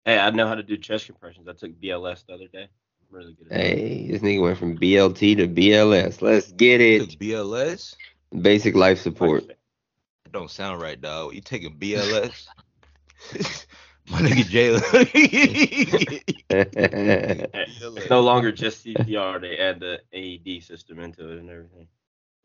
Hey, 0.04 0.18
I 0.18 0.30
know 0.30 0.46
how 0.46 0.54
to 0.54 0.62
do 0.62 0.76
chest 0.76 1.06
compressions. 1.06 1.46
I 1.48 1.52
took 1.52 1.78
BLS 1.80 2.26
the 2.26 2.34
other 2.34 2.48
day. 2.48 2.62
I'm 2.62 3.16
really 3.16 3.34
good 3.34 3.46
at 3.46 3.50
that. 3.50 3.58
Hey, 3.58 4.08
this 4.10 4.22
nigga 4.22 4.42
went 4.42 4.58
from 4.58 4.78
BLT 4.78 5.36
to 5.36 5.48
BLS. 5.48 6.22
Let's 6.22 6.52
get 6.52 6.80
it. 6.80 7.18
BLS? 7.18 7.96
Basic 8.40 8.74
life 8.74 9.00
support. 9.00 9.46
That 9.48 9.58
don't 10.32 10.50
sound 10.50 10.80
right, 10.80 11.00
dog. 11.00 11.34
You 11.34 11.40
taking 11.40 11.76
BLS? 11.76 12.46
My 14.10 14.20
nigga 14.22 14.44
Jalen. 14.44 15.06
Hey, 16.48 17.46
It's 18.00 18.10
no 18.10 18.20
longer 18.20 18.50
just 18.50 18.84
CPR. 18.84 19.40
They 19.40 19.58
add 19.58 19.80
the 19.80 20.00
AED 20.12 20.62
system 20.64 20.98
into 20.98 21.30
it 21.30 21.38
and 21.38 21.50
everything. 21.50 21.86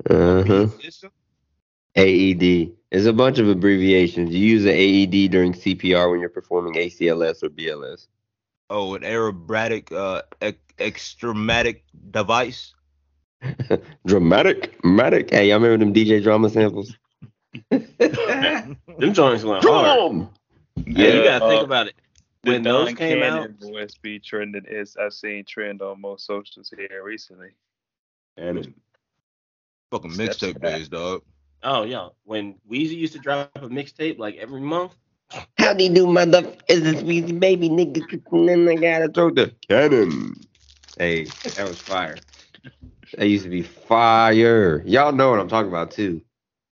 uh-huh. 0.10 0.68
AED. 1.96 2.74
There's 2.92 3.06
a 3.06 3.14
bunch 3.14 3.40
of 3.40 3.50
abbreviations. 3.50 4.34
You 4.34 4.48
use 4.48 4.66
an 4.66 4.72
AED 4.72 5.32
during 5.32 5.54
CPR 5.54 6.12
when 6.12 6.20
you're 6.20 6.30
performing 6.30 6.74
ACLS 6.74 7.44
or 7.44 7.50
BLS. 7.50 8.08
oh, 8.70 8.96
an 8.96 9.04
aerobatic 9.04 9.92
uh 9.92 10.22
ex- 10.42 10.58
extrematic 10.80 11.84
device. 12.12 12.74
Dramatic, 14.08 14.82
dramatic. 14.82 15.30
Hey, 15.30 15.50
y'all 15.50 15.60
remember 15.60 15.86
them 15.86 15.94
DJ 15.94 16.24
drama 16.24 16.50
samples? 16.50 16.96
Them 17.70 19.14
joints 19.14 19.44
went 19.44 19.64
hard. 19.64 19.64
Drum. 19.64 20.30
Yeah, 20.88 21.08
you 21.08 21.24
gotta 21.24 21.46
uh, 21.46 21.50
think 21.50 21.64
about 21.64 21.88
it. 21.88 21.96
The 22.44 22.52
When 22.52 22.64
those 22.64 22.88
Don 22.88 22.96
came 22.96 23.24
out, 23.24 23.42
Cannon 23.42 23.58
OSB 23.62 24.24
trending 24.24 24.66
is 24.68 24.98
I've 24.98 25.14
seen 25.14 25.46
trend 25.46 25.82
on 25.82 26.02
most 26.02 26.26
socials 26.26 26.72
here 26.76 27.04
recently. 27.04 27.50
And 28.38 28.74
Fucking 29.92 30.12
Steps 30.12 30.38
mixtape 30.38 30.62
days, 30.62 30.90
dog. 30.90 31.22
Oh 31.66 31.84
yeah, 31.84 32.10
when 32.24 32.56
Weezy 32.72 32.96
used 32.98 33.14
to 33.14 33.20
drop 33.20 33.52
a 33.56 33.62
mixtape 33.62 34.18
like 34.18 34.38
every 34.38 34.62
month. 34.62 34.94
How 35.58 35.74
do 35.74 35.84
you 35.84 35.90
do, 35.90 36.08
mother? 36.08 36.54
Is 36.70 36.84
this 36.84 37.02
weezy 37.04 37.38
baby 37.38 37.68
nigga? 37.70 38.06
And 38.32 38.48
then 38.48 38.70
I 38.70 38.76
gotta 38.76 39.12
throw 39.12 39.32
the 39.32 39.54
cannon. 39.68 40.36
Hey, 40.98 41.26
that 41.26 41.68
was 41.68 41.80
fire. 41.80 42.16
That 43.18 43.28
used 43.28 43.44
to 43.44 43.50
be 43.50 43.64
fire. 43.64 44.82
Y'all 44.86 45.12
know 45.12 45.32
what 45.32 45.40
I'm 45.40 45.50
talking 45.50 45.70
about 45.70 45.92
too. 45.92 46.22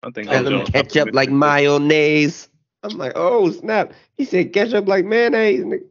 I 0.04 0.12
think 0.12 0.30
Tell 0.30 0.44
those 0.44 0.46
them 0.46 0.54
joints 0.60 0.72
ketchup 0.72 0.94
fucking 1.06 1.14
like 1.14 1.30
with- 1.30 1.38
mayonnaise. 1.40 2.50
I'm 2.84 2.98
like, 2.98 3.14
oh 3.16 3.52
snap. 3.52 3.94
He 4.18 4.26
said 4.26 4.52
ketchup 4.54 4.88
like 4.88 5.06
mayonnaise. 5.06 5.64
nigga. 5.64 5.84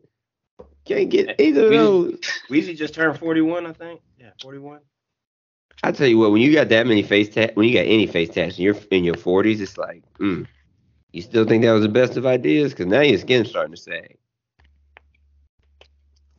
Can't 0.85 1.11
get 1.11 1.41
either 1.41 1.67
of 1.67 1.71
those. 1.73 2.19
Weezy 2.51 2.77
just 2.77 2.95
turned 2.95 3.19
41, 3.19 3.67
I 3.67 3.73
think. 3.73 4.01
Yeah, 4.19 4.31
41. 4.43 4.81
I 5.83 5.93
tell 5.93 6.07
you 6.07 6.19
what, 6.19 6.33
when 6.33 6.43
you 6.43 6.53
got 6.53 6.69
that 6.71 6.87
many 6.87 7.03
face 7.03 7.29
tat, 7.29 7.57
when 7.57 7.69
you 7.69 7.75
got 7.75 7.87
any 7.87 8.07
face 8.07 8.31
tats, 8.31 8.57
and 8.57 8.65
you're 8.65 8.77
in 8.91 9.05
your 9.05 9.15
40s, 9.17 9.61
it's 9.61 9.77
like, 9.79 10.03
mm, 10.21 10.47
you 11.13 11.23
still 11.23 11.45
think 11.45 11.63
that 11.65 11.73
was 11.73 11.83
the 11.83 11.89
best 11.89 12.17
of 12.17 12.27
ideas? 12.27 12.73
Because 12.73 12.87
now 12.87 13.01
your 13.01 13.19
skin's 13.19 13.49
starting 13.51 13.75
to 13.75 13.81
sag. 13.81 14.17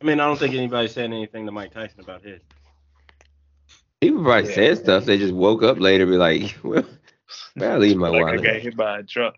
I 0.00 0.04
mean, 0.04 0.20
I 0.20 0.26
don't 0.26 0.38
think 0.38 0.54
anybody's 0.54 0.92
saying 0.92 1.12
anything 1.12 1.46
to 1.46 1.52
Mike 1.52 1.72
Tyson 1.72 2.00
about 2.00 2.22
his. 2.22 2.42
People 4.00 4.22
probably 4.22 4.46
Yeah. 4.48 4.52
said 4.52 4.78
stuff. 4.78 5.04
They 5.04 5.18
just 5.18 5.34
woke 5.34 5.62
up 5.62 5.78
later, 5.78 6.06
be 6.06 6.16
like, 6.16 6.56
well, 6.64 6.84
where 7.54 7.72
I 7.72 7.76
leave 7.76 7.96
my 7.96 8.08
like 8.08 8.28
I 8.28 8.36
got 8.38 8.56
hit 8.60 8.76
by 8.76 8.98
a 9.00 9.02
truck. 9.02 9.36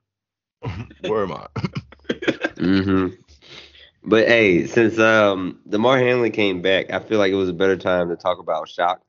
Where 1.00 1.22
am 1.24 1.32
I? 1.32 1.46
mm-hmm. 2.56 3.08
But 4.04 4.28
hey, 4.28 4.66
since 4.66 4.98
um 4.98 5.60
Damar 5.68 5.98
Hamlin 5.98 6.32
came 6.32 6.62
back, 6.62 6.90
I 6.90 6.98
feel 7.00 7.18
like 7.18 7.32
it 7.32 7.36
was 7.36 7.48
a 7.48 7.54
better 7.54 7.76
time 7.76 8.08
to 8.08 8.16
talk 8.16 8.38
about 8.38 8.68
shock, 8.68 9.02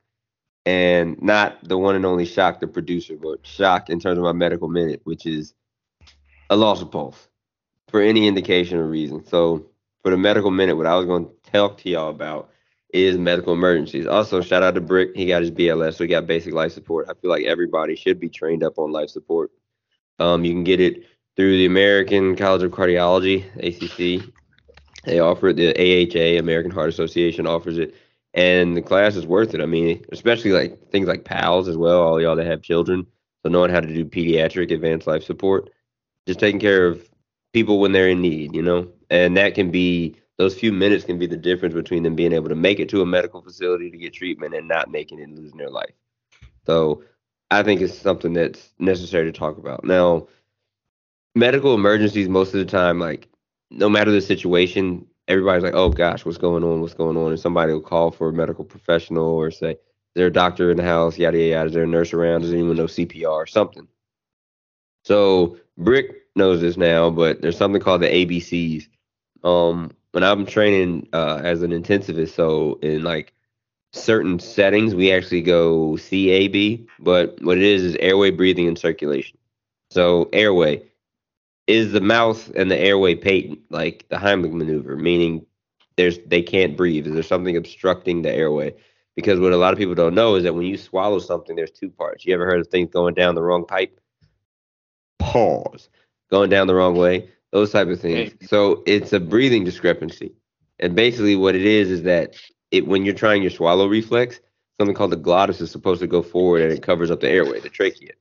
and 0.66 1.20
not 1.22 1.62
the 1.68 1.78
one 1.78 1.94
and 1.94 2.06
only 2.06 2.24
Shoc, 2.24 2.60
the 2.60 2.66
producer, 2.66 3.16
but 3.16 3.46
shock 3.46 3.90
in 3.90 4.00
terms 4.00 4.18
of 4.18 4.24
my 4.24 4.32
medical 4.32 4.68
minute, 4.68 5.00
which 5.04 5.26
is 5.26 5.54
a 6.50 6.56
loss 6.56 6.80
of 6.82 6.90
pulse 6.90 7.28
for 7.88 8.00
any 8.00 8.26
indication 8.26 8.78
or 8.78 8.86
reason. 8.86 9.24
So 9.26 9.66
for 10.02 10.10
the 10.10 10.16
medical 10.16 10.50
minute, 10.50 10.76
what 10.76 10.86
I 10.86 10.94
was 10.96 11.06
going 11.06 11.26
to 11.26 11.50
talk 11.50 11.78
to 11.78 11.90
y'all 11.90 12.10
about 12.10 12.50
is 12.90 13.18
medical 13.18 13.52
emergencies. 13.52 14.06
Also, 14.06 14.40
shout 14.40 14.62
out 14.62 14.74
to 14.74 14.80
Brick, 14.80 15.16
he 15.16 15.26
got 15.26 15.42
his 15.42 15.50
BLS, 15.50 15.94
so 15.94 16.04
he 16.04 16.08
got 16.08 16.26
basic 16.26 16.54
life 16.54 16.72
support. 16.72 17.08
I 17.10 17.14
feel 17.14 17.30
like 17.30 17.44
everybody 17.44 17.96
should 17.96 18.20
be 18.20 18.28
trained 18.28 18.62
up 18.62 18.78
on 18.78 18.92
life 18.92 19.10
support. 19.10 19.50
Um, 20.20 20.44
you 20.44 20.52
can 20.52 20.64
get 20.64 20.80
it 20.80 21.04
through 21.36 21.56
the 21.56 21.66
American 21.66 22.36
College 22.36 22.62
of 22.62 22.70
Cardiology, 22.70 23.44
ACC. 23.56 24.30
They 25.04 25.18
offer 25.18 25.48
it. 25.48 25.56
The 25.56 25.74
AHA, 25.74 26.38
American 26.38 26.70
Heart 26.70 26.88
Association, 26.90 27.46
offers 27.46 27.78
it, 27.78 27.94
and 28.34 28.76
the 28.76 28.82
class 28.82 29.16
is 29.16 29.26
worth 29.26 29.54
it. 29.54 29.60
I 29.60 29.66
mean, 29.66 30.04
especially 30.12 30.50
like 30.50 30.90
things 30.90 31.08
like 31.08 31.24
PALS 31.24 31.68
as 31.68 31.76
well. 31.76 32.02
All 32.02 32.20
y'all 32.20 32.36
that 32.36 32.46
have 32.46 32.62
children, 32.62 33.06
so 33.42 33.48
knowing 33.48 33.70
how 33.70 33.80
to 33.80 33.86
do 33.86 34.04
pediatric 34.04 34.72
advanced 34.72 35.06
life 35.06 35.22
support, 35.22 35.70
just 36.26 36.40
taking 36.40 36.60
care 36.60 36.86
of 36.86 37.08
people 37.52 37.80
when 37.80 37.92
they're 37.92 38.08
in 38.08 38.20
need, 38.20 38.54
you 38.54 38.62
know, 38.62 38.90
and 39.08 39.36
that 39.36 39.54
can 39.54 39.70
be 39.70 40.16
those 40.36 40.58
few 40.58 40.72
minutes 40.72 41.04
can 41.04 41.18
be 41.18 41.26
the 41.28 41.36
difference 41.36 41.74
between 41.74 42.02
them 42.02 42.16
being 42.16 42.32
able 42.32 42.48
to 42.48 42.56
make 42.56 42.80
it 42.80 42.88
to 42.88 43.02
a 43.02 43.06
medical 43.06 43.40
facility 43.40 43.90
to 43.90 43.96
get 43.96 44.12
treatment 44.12 44.54
and 44.54 44.66
not 44.66 44.90
making 44.90 45.20
it 45.20 45.28
and 45.28 45.38
losing 45.38 45.58
their 45.58 45.70
life. 45.70 45.94
So 46.66 47.04
I 47.52 47.62
think 47.62 47.80
it's 47.80 47.96
something 47.96 48.32
that's 48.32 48.70
necessary 48.80 49.30
to 49.30 49.38
talk 49.38 49.58
about. 49.58 49.84
Now, 49.84 50.26
medical 51.36 51.74
emergencies 51.74 52.28
most 52.28 52.52
of 52.52 52.58
the 52.58 52.64
time, 52.64 52.98
like 52.98 53.28
no 53.70 53.88
matter 53.88 54.10
the 54.10 54.20
situation, 54.20 55.06
everybody's 55.28 55.62
like, 55.62 55.74
"Oh 55.74 55.88
gosh, 55.88 56.24
what's 56.24 56.38
going 56.38 56.64
on? 56.64 56.80
What's 56.80 56.94
going 56.94 57.16
on?" 57.16 57.32
And 57.32 57.40
somebody 57.40 57.72
will 57.72 57.80
call 57.80 58.10
for 58.10 58.28
a 58.28 58.32
medical 58.32 58.64
professional 58.64 59.26
or 59.26 59.50
say, 59.50 59.72
"Is 59.72 59.78
there 60.14 60.26
a 60.26 60.32
doctor 60.32 60.70
in 60.70 60.76
the 60.76 60.82
house? 60.82 61.18
Yada 61.18 61.38
yada. 61.38 61.50
yada. 61.50 61.66
Is 61.68 61.74
there 61.74 61.84
a 61.84 61.86
nurse 61.86 62.12
around? 62.12 62.42
Does 62.42 62.52
anyone 62.52 62.76
know 62.76 62.86
CPR 62.86 63.30
or 63.30 63.46
something?" 63.46 63.88
So 65.04 65.58
Brick 65.76 66.22
knows 66.36 66.60
this 66.60 66.76
now, 66.76 67.10
but 67.10 67.42
there's 67.42 67.58
something 67.58 67.80
called 67.80 68.02
the 68.02 68.08
ABCs. 68.08 68.88
Um, 69.42 69.92
when 70.12 70.24
I'm 70.24 70.46
training 70.46 71.08
uh, 71.12 71.40
as 71.42 71.62
an 71.62 71.70
intensivist, 71.70 72.30
so 72.30 72.78
in 72.82 73.02
like 73.02 73.32
certain 73.92 74.38
settings, 74.38 74.94
we 74.94 75.12
actually 75.12 75.42
go 75.42 75.96
CAB, 75.96 76.86
but 76.98 77.40
what 77.42 77.58
it 77.58 77.64
is 77.64 77.82
is 77.82 77.96
airway, 77.96 78.30
breathing, 78.30 78.68
and 78.68 78.78
circulation. 78.78 79.38
So 79.90 80.28
airway 80.32 80.82
is 81.66 81.92
the 81.92 82.00
mouth 82.00 82.50
and 82.54 82.70
the 82.70 82.78
airway 82.78 83.14
patent, 83.14 83.60
like 83.70 84.06
the 84.08 84.16
Heimlich 84.16 84.52
maneuver, 84.52 84.96
meaning 84.96 85.46
there's 85.96 86.18
they 86.26 86.42
can't 86.42 86.76
breathe. 86.76 87.06
Is 87.06 87.14
there 87.14 87.22
something 87.22 87.56
obstructing 87.56 88.22
the 88.22 88.32
airway? 88.32 88.74
Because 89.16 89.38
what 89.38 89.52
a 89.52 89.56
lot 89.56 89.72
of 89.72 89.78
people 89.78 89.94
don't 89.94 90.14
know 90.14 90.34
is 90.34 90.42
that 90.42 90.54
when 90.54 90.66
you 90.66 90.76
swallow 90.76 91.18
something, 91.20 91.54
there's 91.54 91.70
two 91.70 91.90
parts. 91.90 92.26
You 92.26 92.34
ever 92.34 92.46
heard 92.46 92.60
of 92.60 92.66
things 92.66 92.90
going 92.90 93.14
down 93.14 93.36
the 93.36 93.42
wrong 93.42 93.64
pipe? 93.64 94.00
Pause. 95.20 95.88
Going 96.30 96.50
down 96.50 96.66
the 96.66 96.74
wrong 96.74 96.96
way. 96.96 97.28
Those 97.52 97.70
type 97.70 97.88
of 97.88 98.00
things. 98.00 98.34
So 98.48 98.82
it's 98.86 99.12
a 99.12 99.20
breathing 99.20 99.62
discrepancy. 99.62 100.32
And 100.80 100.96
basically 100.96 101.36
what 101.36 101.54
it 101.54 101.64
is 101.64 101.90
is 101.90 102.02
that 102.02 102.34
it 102.72 102.88
when 102.88 103.04
you're 103.04 103.14
trying 103.14 103.42
your 103.42 103.52
swallow 103.52 103.86
reflex, 103.86 104.40
something 104.78 104.96
called 104.96 105.12
the 105.12 105.16
glottis 105.16 105.60
is 105.60 105.70
supposed 105.70 106.00
to 106.00 106.08
go 106.08 106.20
forward 106.20 106.62
and 106.62 106.72
it 106.72 106.82
covers 106.82 107.12
up 107.12 107.20
the 107.20 107.30
airway, 107.30 107.60
the 107.60 107.68
trachea. 107.68 108.12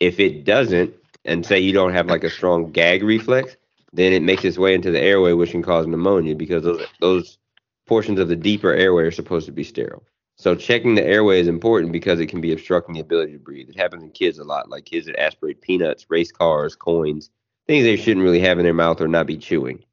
If 0.00 0.20
it 0.20 0.44
doesn't, 0.44 0.94
and 1.24 1.44
say 1.44 1.58
you 1.58 1.72
don't 1.72 1.92
have 1.92 2.06
like 2.06 2.24
a 2.24 2.30
strong 2.30 2.70
gag 2.70 3.02
reflex, 3.02 3.56
then 3.92 4.12
it 4.12 4.22
makes 4.22 4.44
its 4.44 4.58
way 4.58 4.74
into 4.74 4.90
the 4.90 5.00
airway, 5.00 5.32
which 5.32 5.52
can 5.52 5.62
cause 5.62 5.86
pneumonia 5.86 6.34
because 6.34 6.62
those 6.64 6.86
those 7.00 7.38
portions 7.86 8.18
of 8.18 8.28
the 8.28 8.36
deeper 8.36 8.72
airway 8.72 9.04
are 9.04 9.10
supposed 9.10 9.46
to 9.46 9.52
be 9.52 9.64
sterile. 9.64 10.04
So 10.36 10.54
checking 10.54 10.94
the 10.94 11.04
airway 11.04 11.40
is 11.40 11.46
important 11.46 11.92
because 11.92 12.18
it 12.18 12.26
can 12.26 12.40
be 12.40 12.52
obstructing 12.52 12.94
the 12.94 13.00
ability 13.00 13.32
to 13.32 13.38
breathe. 13.38 13.68
It 13.68 13.76
happens 13.76 14.02
in 14.02 14.10
kids 14.10 14.38
a 14.38 14.44
lot, 14.44 14.68
like 14.68 14.84
kids 14.84 15.06
that 15.06 15.20
aspirate 15.20 15.60
peanuts, 15.60 16.06
race 16.10 16.32
cars, 16.32 16.74
coins, 16.74 17.30
things 17.66 17.84
they 17.84 17.96
shouldn't 17.96 18.24
really 18.24 18.40
have 18.40 18.58
in 18.58 18.64
their 18.64 18.74
mouth 18.74 19.00
or 19.00 19.06
not 19.06 19.26
be 19.26 19.36
chewing. 19.36 19.84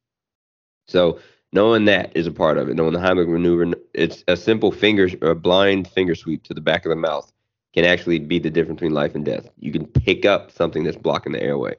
So 0.88 1.20
knowing 1.52 1.84
that 1.84 2.16
is 2.16 2.26
a 2.26 2.32
part 2.32 2.58
of 2.58 2.68
it. 2.68 2.74
Knowing 2.74 2.92
the 2.92 2.98
Heimlich 2.98 3.28
maneuver, 3.28 3.72
it's 3.94 4.24
a 4.26 4.36
simple 4.36 4.72
finger 4.72 5.08
a 5.22 5.34
blind 5.34 5.86
finger 5.86 6.14
sweep 6.14 6.42
to 6.44 6.54
the 6.54 6.60
back 6.60 6.84
of 6.84 6.90
the 6.90 6.96
mouth 6.96 7.32
can 7.74 7.84
actually 7.84 8.18
be 8.18 8.38
the 8.38 8.50
difference 8.50 8.78
between 8.78 8.94
life 8.94 9.14
and 9.14 9.24
death. 9.24 9.48
You 9.58 9.72
can 9.72 9.86
pick 9.86 10.24
up 10.24 10.50
something 10.50 10.84
that's 10.84 10.96
blocking 10.96 11.32
the 11.32 11.42
airway. 11.42 11.76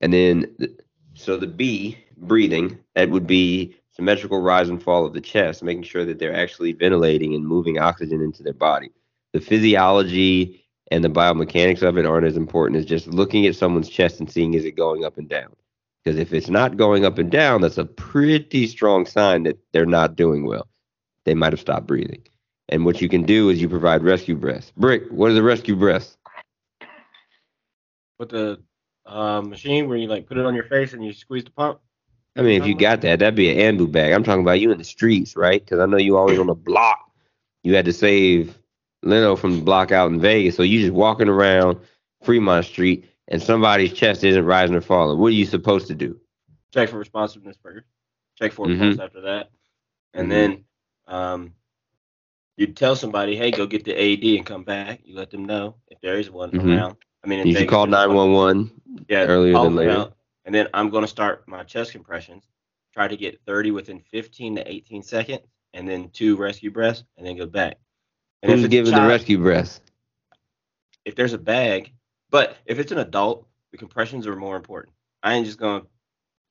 And 0.00 0.12
then, 0.12 0.56
so 1.14 1.36
the 1.36 1.46
B, 1.46 1.96
breathing, 2.16 2.78
that 2.94 3.10
would 3.10 3.26
be 3.26 3.76
symmetrical 3.92 4.40
rise 4.40 4.68
and 4.68 4.82
fall 4.82 5.06
of 5.06 5.12
the 5.12 5.20
chest, 5.20 5.62
making 5.62 5.84
sure 5.84 6.04
that 6.04 6.18
they're 6.18 6.34
actually 6.34 6.72
ventilating 6.72 7.34
and 7.34 7.46
moving 7.46 7.78
oxygen 7.78 8.20
into 8.20 8.42
their 8.42 8.52
body. 8.52 8.90
The 9.32 9.40
physiology 9.40 10.64
and 10.90 11.04
the 11.04 11.08
biomechanics 11.08 11.82
of 11.82 11.96
it 11.96 12.06
aren't 12.06 12.26
as 12.26 12.36
important 12.36 12.78
as 12.78 12.86
just 12.86 13.06
looking 13.06 13.46
at 13.46 13.56
someone's 13.56 13.88
chest 13.88 14.18
and 14.20 14.30
seeing 14.30 14.54
is 14.54 14.64
it 14.64 14.72
going 14.72 15.04
up 15.04 15.18
and 15.18 15.28
down. 15.28 15.54
Because 16.02 16.18
if 16.18 16.32
it's 16.32 16.50
not 16.50 16.76
going 16.76 17.04
up 17.04 17.18
and 17.18 17.30
down, 17.30 17.60
that's 17.60 17.78
a 17.78 17.84
pretty 17.84 18.66
strong 18.66 19.06
sign 19.06 19.44
that 19.44 19.58
they're 19.72 19.86
not 19.86 20.16
doing 20.16 20.46
well. 20.46 20.68
They 21.24 21.34
might 21.34 21.52
have 21.52 21.60
stopped 21.60 21.86
breathing. 21.86 22.24
And 22.72 22.86
what 22.86 23.02
you 23.02 23.08
can 23.10 23.24
do 23.24 23.50
is 23.50 23.60
you 23.60 23.68
provide 23.68 24.02
rescue 24.02 24.34
breaths. 24.34 24.72
Brick, 24.78 25.02
what 25.10 25.30
is 25.30 25.36
a 25.36 25.42
rescue 25.42 25.76
breath? 25.76 26.16
With 28.18 28.30
the 28.30 28.62
uh, 29.04 29.42
machine 29.42 29.90
where 29.90 29.98
you 29.98 30.08
like 30.08 30.26
put 30.26 30.38
it 30.38 30.46
on 30.46 30.54
your 30.54 30.64
face 30.64 30.94
and 30.94 31.04
you 31.04 31.12
squeeze 31.12 31.44
the 31.44 31.50
pump. 31.50 31.80
I 32.34 32.40
mean, 32.40 32.62
if 32.62 32.66
you 32.66 32.74
got 32.74 33.02
that, 33.02 33.18
that'd 33.18 33.34
be 33.34 33.50
an 33.50 33.76
Ambu 33.76 33.92
bag. 33.92 34.12
I'm 34.12 34.24
talking 34.24 34.40
about 34.40 34.58
you 34.58 34.72
in 34.72 34.78
the 34.78 34.84
streets, 34.84 35.36
right? 35.36 35.62
Because 35.62 35.80
I 35.80 35.84
know 35.84 35.98
you 35.98 36.16
always 36.16 36.38
on 36.38 36.46
the 36.46 36.54
block. 36.54 37.10
You 37.62 37.74
had 37.74 37.84
to 37.84 37.92
save 37.92 38.58
Leno 39.02 39.36
from 39.36 39.56
the 39.58 39.62
block 39.62 39.92
out 39.92 40.10
in 40.10 40.18
Vegas. 40.18 40.56
So 40.56 40.62
you 40.62 40.80
just 40.80 40.94
walking 40.94 41.28
around 41.28 41.78
Fremont 42.22 42.64
Street 42.64 43.04
and 43.28 43.42
somebody's 43.42 43.92
chest 43.92 44.24
isn't 44.24 44.46
rising 44.46 44.76
or 44.76 44.80
falling. 44.80 45.18
What 45.18 45.26
are 45.26 45.30
you 45.36 45.44
supposed 45.44 45.88
to 45.88 45.94
do? 45.94 46.18
Check 46.72 46.88
for 46.88 46.96
responsiveness 46.96 47.58
first. 47.62 47.84
Check 48.38 48.52
for 48.52 48.66
pulse 48.66 48.98
after 48.98 49.20
that, 49.20 49.50
and 50.14 50.28
Mhm. 50.28 50.30
then 50.30 50.64
um, 51.06 51.54
you 52.62 52.72
tell 52.72 52.96
somebody, 52.96 53.36
"Hey, 53.36 53.50
go 53.50 53.66
get 53.66 53.84
the 53.84 53.92
AED 53.92 54.36
and 54.38 54.46
come 54.46 54.64
back." 54.64 55.00
You 55.04 55.16
let 55.16 55.30
them 55.30 55.44
know 55.44 55.76
if 55.88 56.00
there 56.00 56.18
is 56.18 56.30
one 56.30 56.52
Mhm. 56.52 56.74
around. 56.76 56.96
I 57.24 57.28
mean, 57.28 57.46
You 57.46 57.54
should 57.54 57.68
call 57.68 57.86
911. 57.86 58.70
Yeah, 59.08 59.24
earlier 59.24 59.58
than 59.58 59.76
later. 59.76 59.90
out, 59.90 60.16
And 60.44 60.54
then 60.54 60.68
I'm 60.74 60.90
going 60.90 61.04
to 61.04 61.08
start 61.08 61.46
my 61.46 61.62
chest 61.62 61.92
compressions. 61.92 62.44
Try 62.94 63.08
to 63.08 63.16
get 63.16 63.40
30 63.46 63.70
within 63.70 64.00
15 64.00 64.56
to 64.56 64.70
18 64.70 65.02
seconds, 65.02 65.40
and 65.72 65.88
then 65.88 66.10
two 66.10 66.36
rescue 66.36 66.70
breaths, 66.70 67.04
and 67.16 67.26
then 67.26 67.36
go 67.36 67.46
back. 67.46 67.78
And 68.42 68.50
Who's 68.52 68.66
giving 68.68 68.94
the 68.94 69.06
rescue 69.06 69.38
breaths? 69.38 69.80
if 71.04 71.14
there's 71.14 71.32
a 71.32 71.38
bag, 71.38 71.92
but 72.30 72.56
if 72.66 72.78
it's 72.78 72.92
an 72.92 72.98
adult, 72.98 73.46
the 73.70 73.78
compressions 73.78 74.26
are 74.26 74.36
more 74.36 74.56
important. 74.56 74.94
I 75.22 75.34
ain't 75.34 75.46
just 75.46 75.58
gonna 75.58 75.82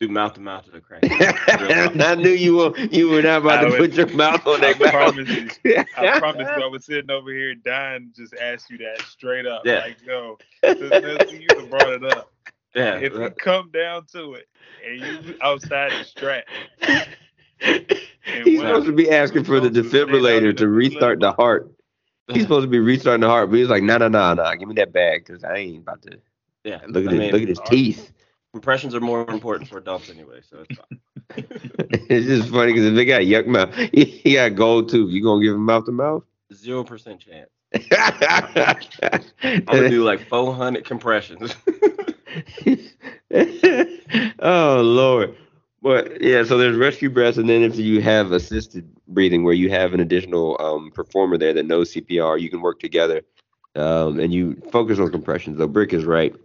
do 0.02 0.08
mouth 0.08 0.34
to 0.34 0.42
mouth 0.42 0.66
to 0.66 0.72
the 0.72 0.82
crack. 0.82 1.02
I 1.08 2.16
knew 2.16 2.30
you 2.32 2.58
were 2.58 2.78
you 2.78 3.08
were 3.10 3.22
not 3.22 3.42
about 3.44 3.60
I 3.60 3.64
to 3.66 3.70
would- 3.70 3.80
put 3.80 3.94
your 3.94 4.08
mouth 4.18 4.46
on 4.48 4.64
I 4.64 4.74
that 4.74 4.80
mouth. 4.82 4.92
promise 4.92 5.30
you. 5.64 5.76
I 5.98 6.20
promise 6.20 6.48
you, 6.58 6.64
I 6.64 6.68
was 6.68 6.86
sitting 6.86 7.12
over 7.12 7.32
here 7.32 7.54
dying 7.54 8.12
to 8.16 8.22
just 8.24 8.34
ask 8.36 8.70
you 8.72 8.80
that 8.80 9.02
straight 9.04 9.46
up. 9.46 9.62
Yeah. 9.64 9.80
Like, 9.82 9.98
yo, 10.06 10.38
since 10.66 11.32
you 11.32 11.48
brought 11.70 11.90
it 11.90 12.04
up. 12.04 12.32
Yeah, 12.76 12.96
If 13.00 13.14
you 13.14 13.30
come 13.32 13.70
down 13.72 14.06
to 14.14 14.34
it 14.36 14.48
and 14.88 15.00
you 15.00 15.38
outside 15.42 15.92
the 15.92 16.04
strap, 16.06 16.46
He's 17.60 18.60
supposed 18.60 18.86
to 18.88 18.94
be 18.94 19.10
asking 19.12 19.44
for 19.44 19.60
the 19.60 19.68
supposed 19.68 19.76
to 19.76 19.90
stand 19.90 20.10
out 20.10 20.10
defibrillator 20.10 20.58
to 20.58 20.68
restart 20.70 21.20
the 21.20 21.34
heart. 21.34 21.70
He's 22.32 22.44
supposed 22.44 22.64
to 22.64 22.70
be 22.70 22.80
restarting 22.80 23.22
the 23.22 23.28
heart, 23.28 23.50
but 23.50 23.60
he's 23.60 23.68
like, 23.68 23.84
no, 23.84 23.98
no, 23.98 24.08
no, 24.08 24.34
no, 24.34 24.56
give 24.56 24.68
me 24.70 24.76
that 24.76 24.94
bag 24.94 25.26
because 25.26 25.44
I 25.44 25.58
ain't 25.58 25.80
about 25.80 26.02
to. 26.04 26.18
yeah. 26.64 26.80
Look 26.88 27.06
at 27.08 27.12
I 27.12 27.16
his, 27.18 27.32
look 27.34 27.42
at 27.42 27.48
his 27.50 27.60
teeth. 27.66 28.12
Compressions 28.54 28.94
are 28.94 29.00
more 29.00 29.30
important 29.30 29.70
for 29.70 29.78
adults 29.78 30.10
anyway, 30.10 30.42
so 30.50 30.64
it's 30.68 30.80
fine. 30.80 31.00
it's 32.10 32.26
just 32.28 32.50
funny 32.50 32.74
because 32.74 32.86
if 32.88 32.96
they 32.96 33.06
got 33.06 33.22
yuck 33.22 33.48
mouth, 33.48 33.74
he, 33.94 34.34
got 34.34 34.56
gold 34.56 34.90
tooth. 34.90 35.12
You 35.12 35.24
gonna 35.24 35.42
give 35.42 35.56
him 35.56 35.66
mouth 35.66 35.86
to 35.86 35.92
mouth? 35.92 36.24
Zero 36.54 36.84
percent 36.84 37.22
chance. 37.22 37.50
I'm 37.92 38.78
I'm 39.44 39.64
gonna 39.66 39.90
do 39.90 40.04
like 40.04 40.28
400 40.28 40.84
compressions. 40.86 41.56
oh 44.40 44.82
Lord. 44.82 45.36
But 45.82 46.22
yeah, 46.22 46.44
so 46.44 46.60
there's 46.60 46.78
rescue 46.78 47.10
breaths, 47.10 47.40
and 47.40 47.50
then 47.50 47.64
if 47.64 47.76
you 47.76 48.02
have 48.02 48.32
assisted 48.34 48.88
breathing, 49.08 49.44
where 49.44 49.56
you 49.56 49.72
have 49.72 49.96
an 49.96 50.00
additional 50.00 50.56
um, 50.60 50.92
performer 50.92 51.40
there 51.40 51.54
that 51.54 51.66
knows 51.66 51.92
CPR, 51.92 52.40
you 52.40 52.52
can 52.52 52.62
work 52.62 52.80
together, 52.80 53.24
um, 53.76 54.20
and 54.20 54.32
you 54.32 54.62
focus 54.72 55.00
on 55.00 55.10
compressions. 55.10 55.58
Though 55.58 55.68
Brick 55.68 55.92
is 55.92 56.06
right. 56.06 56.36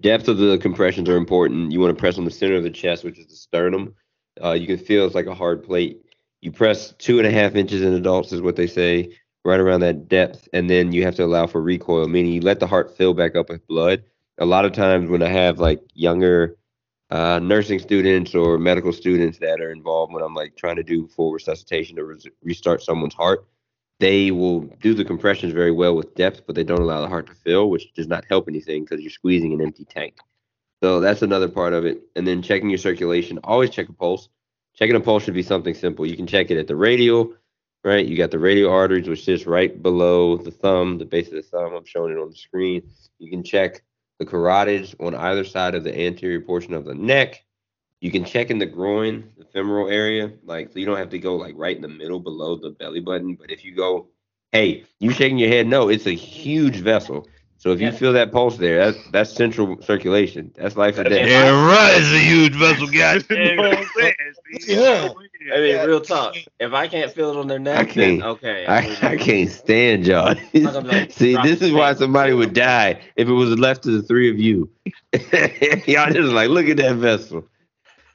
Depth 0.00 0.28
of 0.28 0.38
the 0.38 0.58
compressions 0.58 1.08
are 1.08 1.16
important. 1.16 1.72
You 1.72 1.80
want 1.80 1.96
to 1.96 2.00
press 2.00 2.18
on 2.18 2.24
the 2.24 2.30
center 2.30 2.54
of 2.54 2.62
the 2.62 2.70
chest, 2.70 3.02
which 3.04 3.18
is 3.18 3.26
the 3.26 3.34
sternum. 3.34 3.94
Uh, 4.42 4.52
you 4.52 4.66
can 4.66 4.78
feel 4.78 5.04
it's 5.04 5.14
like 5.14 5.26
a 5.26 5.34
hard 5.34 5.64
plate. 5.64 6.02
You 6.40 6.52
press 6.52 6.92
two 6.98 7.18
and 7.18 7.26
a 7.26 7.32
half 7.32 7.56
inches 7.56 7.82
in 7.82 7.92
adults, 7.94 8.32
is 8.32 8.40
what 8.40 8.54
they 8.54 8.68
say, 8.68 9.10
right 9.44 9.58
around 9.58 9.80
that 9.80 10.08
depth, 10.08 10.48
and 10.52 10.70
then 10.70 10.92
you 10.92 11.02
have 11.02 11.16
to 11.16 11.24
allow 11.24 11.48
for 11.48 11.60
recoil, 11.60 12.06
meaning 12.06 12.32
you 12.32 12.40
let 12.40 12.60
the 12.60 12.66
heart 12.66 12.96
fill 12.96 13.12
back 13.12 13.34
up 13.34 13.48
with 13.48 13.66
blood. 13.66 14.04
A 14.38 14.46
lot 14.46 14.64
of 14.64 14.72
times 14.72 15.10
when 15.10 15.22
I 15.22 15.28
have 15.28 15.58
like 15.58 15.80
younger 15.94 16.56
uh, 17.10 17.40
nursing 17.40 17.80
students 17.80 18.34
or 18.34 18.58
medical 18.58 18.92
students 18.92 19.38
that 19.38 19.60
are 19.60 19.72
involved 19.72 20.12
when 20.12 20.22
I'm 20.22 20.34
like 20.34 20.56
trying 20.56 20.76
to 20.76 20.84
do 20.84 21.08
full 21.08 21.32
resuscitation 21.32 21.96
to 21.96 22.04
res- 22.04 22.26
restart 22.42 22.82
someone's 22.82 23.14
heart, 23.14 23.46
they 24.00 24.30
will 24.30 24.60
do 24.80 24.94
the 24.94 25.04
compressions 25.04 25.52
very 25.52 25.72
well 25.72 25.96
with 25.96 26.14
depth, 26.14 26.42
but 26.46 26.54
they 26.54 26.64
don't 26.64 26.80
allow 26.80 27.00
the 27.00 27.08
heart 27.08 27.26
to 27.26 27.34
fill, 27.34 27.70
which 27.70 27.92
does 27.94 28.06
not 28.06 28.24
help 28.28 28.48
anything 28.48 28.84
because 28.84 29.00
you're 29.00 29.10
squeezing 29.10 29.52
an 29.52 29.60
empty 29.60 29.84
tank. 29.84 30.18
So 30.82 31.00
that's 31.00 31.22
another 31.22 31.48
part 31.48 31.72
of 31.72 31.84
it. 31.84 32.02
And 32.14 32.26
then 32.26 32.42
checking 32.42 32.70
your 32.70 32.78
circulation. 32.78 33.38
Always 33.42 33.70
check 33.70 33.88
a 33.88 33.92
pulse. 33.92 34.28
Checking 34.76 34.94
a 34.94 35.00
pulse 35.00 35.24
should 35.24 35.34
be 35.34 35.42
something 35.42 35.74
simple. 35.74 36.06
You 36.06 36.16
can 36.16 36.28
check 36.28 36.52
it 36.52 36.58
at 36.58 36.68
the 36.68 36.76
radial, 36.76 37.34
right? 37.82 38.06
You 38.06 38.16
got 38.16 38.30
the 38.30 38.38
radial 38.38 38.70
arteries, 38.72 39.08
which 39.08 39.24
sits 39.24 39.46
right 39.46 39.82
below 39.82 40.36
the 40.36 40.52
thumb, 40.52 40.98
the 40.98 41.04
base 41.04 41.26
of 41.28 41.34
the 41.34 41.42
thumb. 41.42 41.74
I'm 41.74 41.84
showing 41.84 42.12
it 42.12 42.20
on 42.20 42.30
the 42.30 42.36
screen. 42.36 42.88
You 43.18 43.30
can 43.30 43.42
check 43.42 43.82
the 44.20 44.26
carotids 44.26 44.94
on 45.00 45.16
either 45.16 45.42
side 45.42 45.74
of 45.74 45.82
the 45.82 45.98
anterior 45.98 46.40
portion 46.40 46.74
of 46.74 46.84
the 46.84 46.94
neck. 46.94 47.44
You 48.00 48.10
can 48.10 48.24
check 48.24 48.50
in 48.50 48.58
the 48.58 48.66
groin, 48.66 49.30
the 49.36 49.44
femoral 49.44 49.88
area, 49.88 50.32
like 50.44 50.72
so 50.72 50.78
you 50.78 50.86
don't 50.86 50.98
have 50.98 51.10
to 51.10 51.18
go 51.18 51.36
like 51.36 51.54
right 51.56 51.74
in 51.76 51.82
the 51.82 51.88
middle 51.88 52.20
below 52.20 52.56
the 52.56 52.70
belly 52.70 53.00
button. 53.00 53.34
But 53.34 53.50
if 53.50 53.64
you 53.64 53.74
go, 53.74 54.08
hey, 54.52 54.84
you 55.00 55.10
shaking 55.10 55.38
your 55.38 55.48
head, 55.48 55.66
no, 55.66 55.88
it's 55.88 56.06
a 56.06 56.12
huge 56.14 56.76
vessel. 56.76 57.28
So 57.56 57.70
if 57.72 57.80
you 57.80 57.86
Yeah. 57.86 57.92
feel 57.92 58.12
that 58.12 58.30
pulse 58.30 58.56
there, 58.56 58.78
that's 58.92 58.98
that's 59.10 59.32
central 59.32 59.80
circulation. 59.82 60.52
That's 60.54 60.76
life 60.76 60.98
or 60.98 61.04
death. 61.04 61.28
Yeah, 61.28 61.66
right. 61.66 61.94
It's 61.96 62.12
a 62.12 62.18
huge 62.20 62.54
vessel, 62.54 62.86
guys. 62.86 63.28
know 63.30 63.86
I'm? 63.98 64.12
Yeah. 64.68 65.08
I 65.52 65.58
mean, 65.58 65.86
real 65.86 66.00
talk. 66.00 66.36
If 66.60 66.72
I 66.72 66.86
can't 66.88 67.10
feel 67.12 67.30
it 67.30 67.36
on 67.36 67.48
their 67.48 67.58
neck, 67.58 67.88
can't- 67.88 68.20
then 68.20 68.22
okay. 68.22 68.66
I, 68.68 68.96
I 69.02 69.16
can't 69.16 69.50
stand 69.50 70.06
y'all. 70.06 70.34
not 70.54 70.72
gonna 70.72 70.82
be 70.82 70.88
like, 70.88 71.10
See, 71.12 71.36
this 71.36 71.62
is 71.62 71.72
why 71.72 71.94
somebody 71.94 72.32
would 72.32 72.54
die 72.54 73.00
if 73.16 73.28
it 73.28 73.32
was 73.32 73.58
left 73.58 73.82
to 73.84 73.90
the 73.90 74.02
three 74.02 74.30
of 74.30 74.38
you. 74.38 74.70
y'all 75.86 76.10
just 76.12 76.32
like, 76.32 76.48
look 76.48 76.68
at 76.68 76.76
that 76.78 76.96
vessel. 76.96 77.44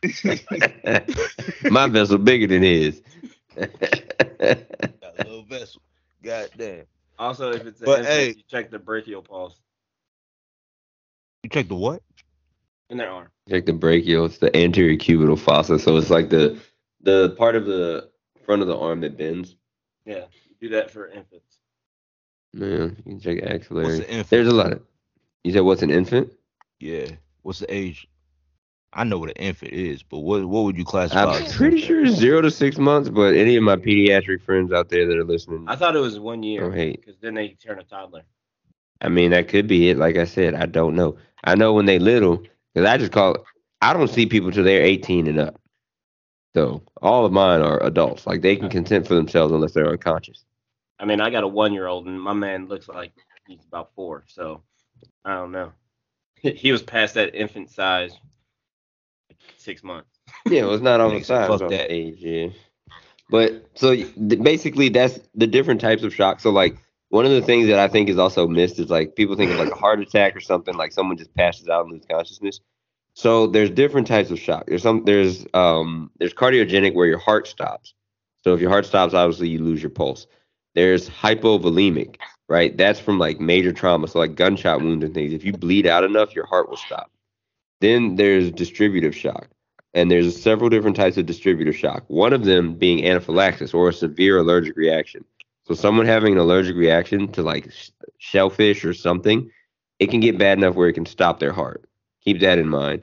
My 1.72 1.88
vessel 1.88 2.18
bigger 2.18 2.48
than 2.48 2.64
his. 2.64 3.02
Got 3.56 3.70
a 4.42 5.24
little 5.24 5.44
vessel. 5.44 5.82
Goddamn. 6.24 6.86
Also, 7.20 7.52
if 7.52 7.66
it's 7.66 7.80
an 7.82 7.86
But, 7.86 8.00
infant, 8.00 8.08
hey- 8.16 8.28
you 8.30 8.44
check 8.50 8.72
the 8.72 8.80
brachial 8.80 9.22
pulse 9.22 9.60
You 11.44 11.50
check 11.50 11.68
the 11.68 11.76
what? 11.76 12.02
in 12.90 12.98
their 12.98 13.10
arm. 13.10 13.30
Check 13.50 13.66
the 13.66 13.74
brachial. 13.74 14.26
It's 14.26 14.38
the 14.38 14.56
anterior 14.56 14.98
cubital 14.98 15.38
fossa. 15.40 15.80
So 15.80 15.98
it's 15.98 16.10
like 16.10 16.30
the 16.30 16.60
the 17.02 17.32
part 17.38 17.56
of 17.56 17.66
the 17.66 18.10
front 18.46 18.62
of 18.62 18.68
the 18.68 18.78
arm 18.78 19.02
that 19.02 19.18
bends. 19.18 19.56
Yeah, 20.06 20.26
you 20.48 20.56
do 20.62 20.70
that 20.70 20.92
for 20.92 21.08
infants. 21.08 21.58
Man, 22.54 22.98
you 23.06 23.14
can 23.14 23.20
check 23.20 23.42
What's 23.42 23.54
axillary. 23.54 23.98
the 24.00 24.10
infant? 24.10 24.30
There's 24.30 24.48
a 24.48 24.52
lot 24.54 24.74
of. 24.74 24.82
You 25.44 25.52
said 25.54 25.62
what's 25.62 25.82
an 25.82 25.90
infant? 25.90 26.32
Yeah. 26.80 27.08
What's 27.42 27.60
the 27.60 27.74
age? 27.74 28.08
I 28.96 29.04
know 29.04 29.18
what 29.18 29.30
an 29.30 29.36
infant 29.38 29.74
is, 29.74 30.04
but 30.04 30.20
what 30.20 30.46
what 30.46 30.64
would 30.64 30.78
you 30.78 30.86
classify? 30.86 31.24
I'm 31.24 31.44
as 31.44 31.56
pretty 31.56 31.78
infant? 31.78 31.88
sure 31.88 32.06
it's 32.06 32.16
zero 32.16 32.42
to 32.42 32.52
six 32.52 32.78
months, 32.78 33.10
but 33.10 33.36
any 33.36 33.56
of 33.56 33.64
my 33.64 33.76
pediatric 33.76 34.42
friends 34.44 34.72
out 34.72 34.90
there 34.90 35.08
that 35.08 35.18
are 35.18 35.24
listening, 35.24 35.66
I 35.68 35.76
thought 35.76 35.96
it 35.96 36.00
was 36.00 36.20
one 36.20 36.44
year 36.44 36.66
Oh, 36.66 36.72
because 36.72 37.18
then 37.20 37.34
they 37.34 37.50
turn 37.50 37.80
a 37.80 37.84
toddler. 37.84 38.24
I 39.02 39.10
mean, 39.10 39.32
that 39.32 39.48
could 39.48 39.68
be 39.68 39.90
it. 39.90 39.98
Like 39.98 40.18
I 40.18 40.26
said, 40.26 40.54
I 40.56 40.66
don't 40.66 40.96
know. 40.96 41.18
I 41.44 41.56
know 41.56 41.74
when 41.74 41.86
they 41.86 42.00
little, 42.00 42.44
because 42.74 42.88
I 42.88 42.98
just 42.98 43.12
call 43.12 43.36
it, 43.36 43.42
I 43.82 43.94
don't 43.94 44.08
see 44.08 44.26
people 44.26 44.52
till 44.52 44.64
they're 44.64 44.82
18 44.82 45.28
and 45.28 45.40
up. 45.40 45.60
So 46.56 46.84
all 47.02 47.26
of 47.26 47.32
mine 47.34 47.62
are 47.62 47.82
adults. 47.84 48.28
Like 48.28 48.42
they 48.42 48.56
can 48.56 48.70
consent 48.70 49.08
for 49.08 49.16
themselves 49.16 49.52
unless 49.52 49.74
they're 49.74 49.90
unconscious. 49.90 50.46
I 51.00 51.06
mean, 51.06 51.20
I 51.20 51.32
got 51.32 51.44
a 51.44 51.48
one 51.48 51.74
year 51.74 51.88
old, 51.88 52.06
and 52.06 52.22
my 52.22 52.34
man 52.34 52.68
looks 52.68 52.88
like 52.88 53.12
he's 53.48 53.66
about 53.68 53.92
four. 53.96 54.24
So 54.28 54.62
I 55.26 55.34
don't 55.34 55.52
know. 55.52 55.74
He 56.42 56.74
was 56.74 56.84
past 56.84 57.14
that 57.14 57.34
infant 57.36 57.72
size 57.72 58.12
like, 58.12 58.33
six 59.58 59.84
months. 59.84 60.10
Yeah, 60.46 60.64
well, 60.64 60.74
it's 60.74 60.84
not 60.84 61.00
on 61.00 61.14
the 61.14 61.24
side 61.24 61.48
fuck 61.48 61.70
that. 61.70 61.92
age, 61.92 62.18
yeah. 62.20 62.50
But 63.30 63.66
so 63.76 63.96
basically, 64.26 64.90
that's 64.90 65.20
the 65.34 65.48
different 65.48 65.82
types 65.82 66.04
of 66.04 66.14
shock. 66.14 66.40
So 66.40 66.52
like 66.52 66.78
one 67.10 67.26
of 67.26 67.32
the 67.32 67.42
things 67.42 67.68
that 67.68 67.80
I 67.80 67.88
think 67.88 68.10
is 68.10 68.18
also 68.18 68.48
missed 68.48 68.80
is 68.80 68.90
like 68.90 69.16
people 69.16 69.36
think 69.36 69.52
of 69.52 69.58
like 69.58 69.72
a 69.72 69.76
heart 69.76 70.00
attack 70.00 70.36
or 70.36 70.40
something, 70.40 70.76
like 70.76 70.92
someone 70.92 71.18
just 71.18 71.34
passes 71.36 71.70
out 71.70 71.84
and 71.84 71.94
loses 71.94 72.08
consciousness. 72.10 72.60
So 73.14 73.48
there's 73.48 73.70
different 73.70 74.08
types 74.08 74.32
of 74.32 74.40
shock. 74.40 74.66
There's 74.68 74.84
some 74.84 75.06
there's 75.06 75.46
um 75.54 76.12
there's 76.18 76.34
cardiogenic 76.34 76.96
where 76.96 77.08
your 77.08 77.20
heart 77.20 77.48
stops. 77.48 77.94
So 78.44 78.54
if 78.54 78.60
your 78.60 78.70
heart 78.70 78.86
stops, 78.86 79.14
obviously 79.14 79.50
you 79.50 79.60
lose 79.60 79.82
your 79.82 79.92
pulse. 79.92 80.28
There's 80.76 81.10
hypovolemic, 81.10 82.16
right? 82.50 82.76
That's 82.76 83.00
from 83.00 83.20
like 83.20 83.40
major 83.40 83.72
trauma, 83.72 84.08
so 84.08 84.20
like 84.20 84.36
gunshot 84.36 84.82
wounds 84.82 85.06
and 85.06 85.14
things. 85.14 85.34
If 85.34 85.46
you 85.46 85.54
bleed 85.54 85.86
out 85.86 86.04
enough, 86.04 86.36
your 86.36 86.48
heart 86.48 86.68
will 86.68 86.78
stop. 86.78 87.12
Then 87.84 88.16
there's 88.16 88.50
distributive 88.50 89.14
shock, 89.14 89.50
and 89.94 90.10
there's 90.10 90.42
several 90.42 90.70
different 90.70 90.96
types 90.96 91.18
of 91.18 91.26
distributive 91.26 91.76
shock. 91.76 92.06
One 92.08 92.32
of 92.32 92.46
them 92.46 92.76
being 92.76 93.06
anaphylaxis 93.06 93.74
or 93.74 93.90
a 93.90 93.94
severe 93.94 94.38
allergic 94.38 94.78
reaction. 94.78 95.26
So 95.68 95.74
someone 95.74 96.06
having 96.06 96.32
an 96.32 96.40
allergic 96.40 96.78
reaction 96.78 97.30
to 97.34 97.42
like 97.42 97.70
shellfish 98.20 98.86
or 98.86 98.94
something, 98.94 99.52
it 100.00 100.10
can 100.10 100.22
get 100.22 100.38
bad 100.38 100.60
enough 100.60 100.76
where 100.76 100.88
it 100.88 100.94
can 100.94 101.06
stop 101.06 101.40
their 101.40 101.52
heart. 101.52 101.84
Keep 102.24 102.40
that 102.40 102.58
in 102.58 102.70
mind. 102.70 103.02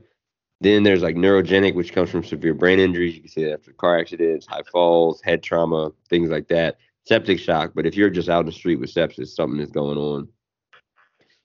Then 0.62 0.82
there's 0.82 1.02
like 1.02 1.14
neurogenic, 1.14 1.74
which 1.74 1.92
comes 1.92 2.08
from 2.08 2.24
severe 2.24 2.54
brain 2.54 2.80
injuries. 2.80 3.14
You 3.16 3.20
can 3.20 3.30
see 3.30 3.44
that 3.44 3.52
after 3.52 3.72
car 3.74 3.98
accidents, 3.98 4.46
high 4.46 4.62
falls, 4.72 5.20
head 5.20 5.42
trauma, 5.42 5.92
things 6.08 6.30
like 6.30 6.48
that. 6.48 6.78
septic 7.04 7.38
shock, 7.38 7.72
but 7.74 7.86
if 7.86 7.96
you're 7.96 8.08
just 8.08 8.28
out 8.28 8.40
in 8.40 8.46
the 8.46 8.52
street 8.52 8.76
with 8.76 8.94
sepsis, 8.94 9.28
something 9.28 9.60
is 9.60 9.70
going 9.70 9.98
on. 9.98 10.28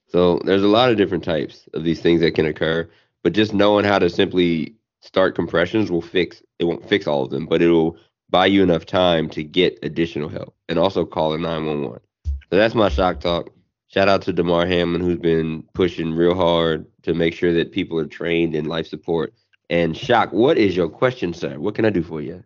So 0.08 0.40
there's 0.44 0.62
a 0.62 0.68
lot 0.68 0.90
of 0.90 0.96
different 0.96 1.24
types 1.24 1.68
of 1.74 1.82
these 1.84 2.00
things 2.00 2.20
that 2.20 2.34
can 2.34 2.46
occur, 2.46 2.88
but 3.26 3.32
just 3.32 3.52
knowing 3.52 3.84
how 3.84 3.98
to 3.98 4.08
simply 4.08 4.72
start 5.00 5.34
compressions 5.34 5.90
will 5.90 6.00
fix 6.00 6.44
it 6.60 6.64
won't 6.64 6.88
fix 6.88 7.08
all 7.08 7.24
of 7.24 7.30
them, 7.30 7.44
but 7.44 7.60
it'll 7.60 7.96
buy 8.30 8.46
you 8.46 8.62
enough 8.62 8.86
time 8.86 9.28
to 9.30 9.42
get 9.42 9.76
additional 9.82 10.28
help 10.28 10.54
and 10.68 10.78
also 10.78 11.04
call 11.04 11.34
a 11.34 11.38
911. 11.38 11.98
So 12.24 12.56
that's 12.56 12.76
my 12.76 12.88
shock 12.88 13.18
talk. 13.18 13.50
Shout 13.88 14.08
out 14.08 14.22
to 14.22 14.32
Damar 14.32 14.64
Hamlin 14.64 15.00
who's 15.00 15.18
been 15.18 15.64
pushing 15.74 16.12
real 16.12 16.36
hard 16.36 16.86
to 17.02 17.14
make 17.14 17.34
sure 17.34 17.52
that 17.52 17.72
people 17.72 17.98
are 17.98 18.06
trained 18.06 18.54
in 18.54 18.66
life 18.66 18.86
support. 18.86 19.34
And 19.70 19.96
Shoc, 19.96 20.32
what 20.32 20.56
is 20.56 20.76
your 20.76 20.88
question, 20.88 21.34
sir? 21.34 21.58
What 21.58 21.74
can 21.74 21.84
I 21.84 21.90
do 21.90 22.04
for 22.04 22.20
you? 22.22 22.44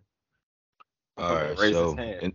All 1.18 1.34
right, 1.34 1.58
Raise 1.58 1.74
so 1.74 1.94
in, 1.98 2.32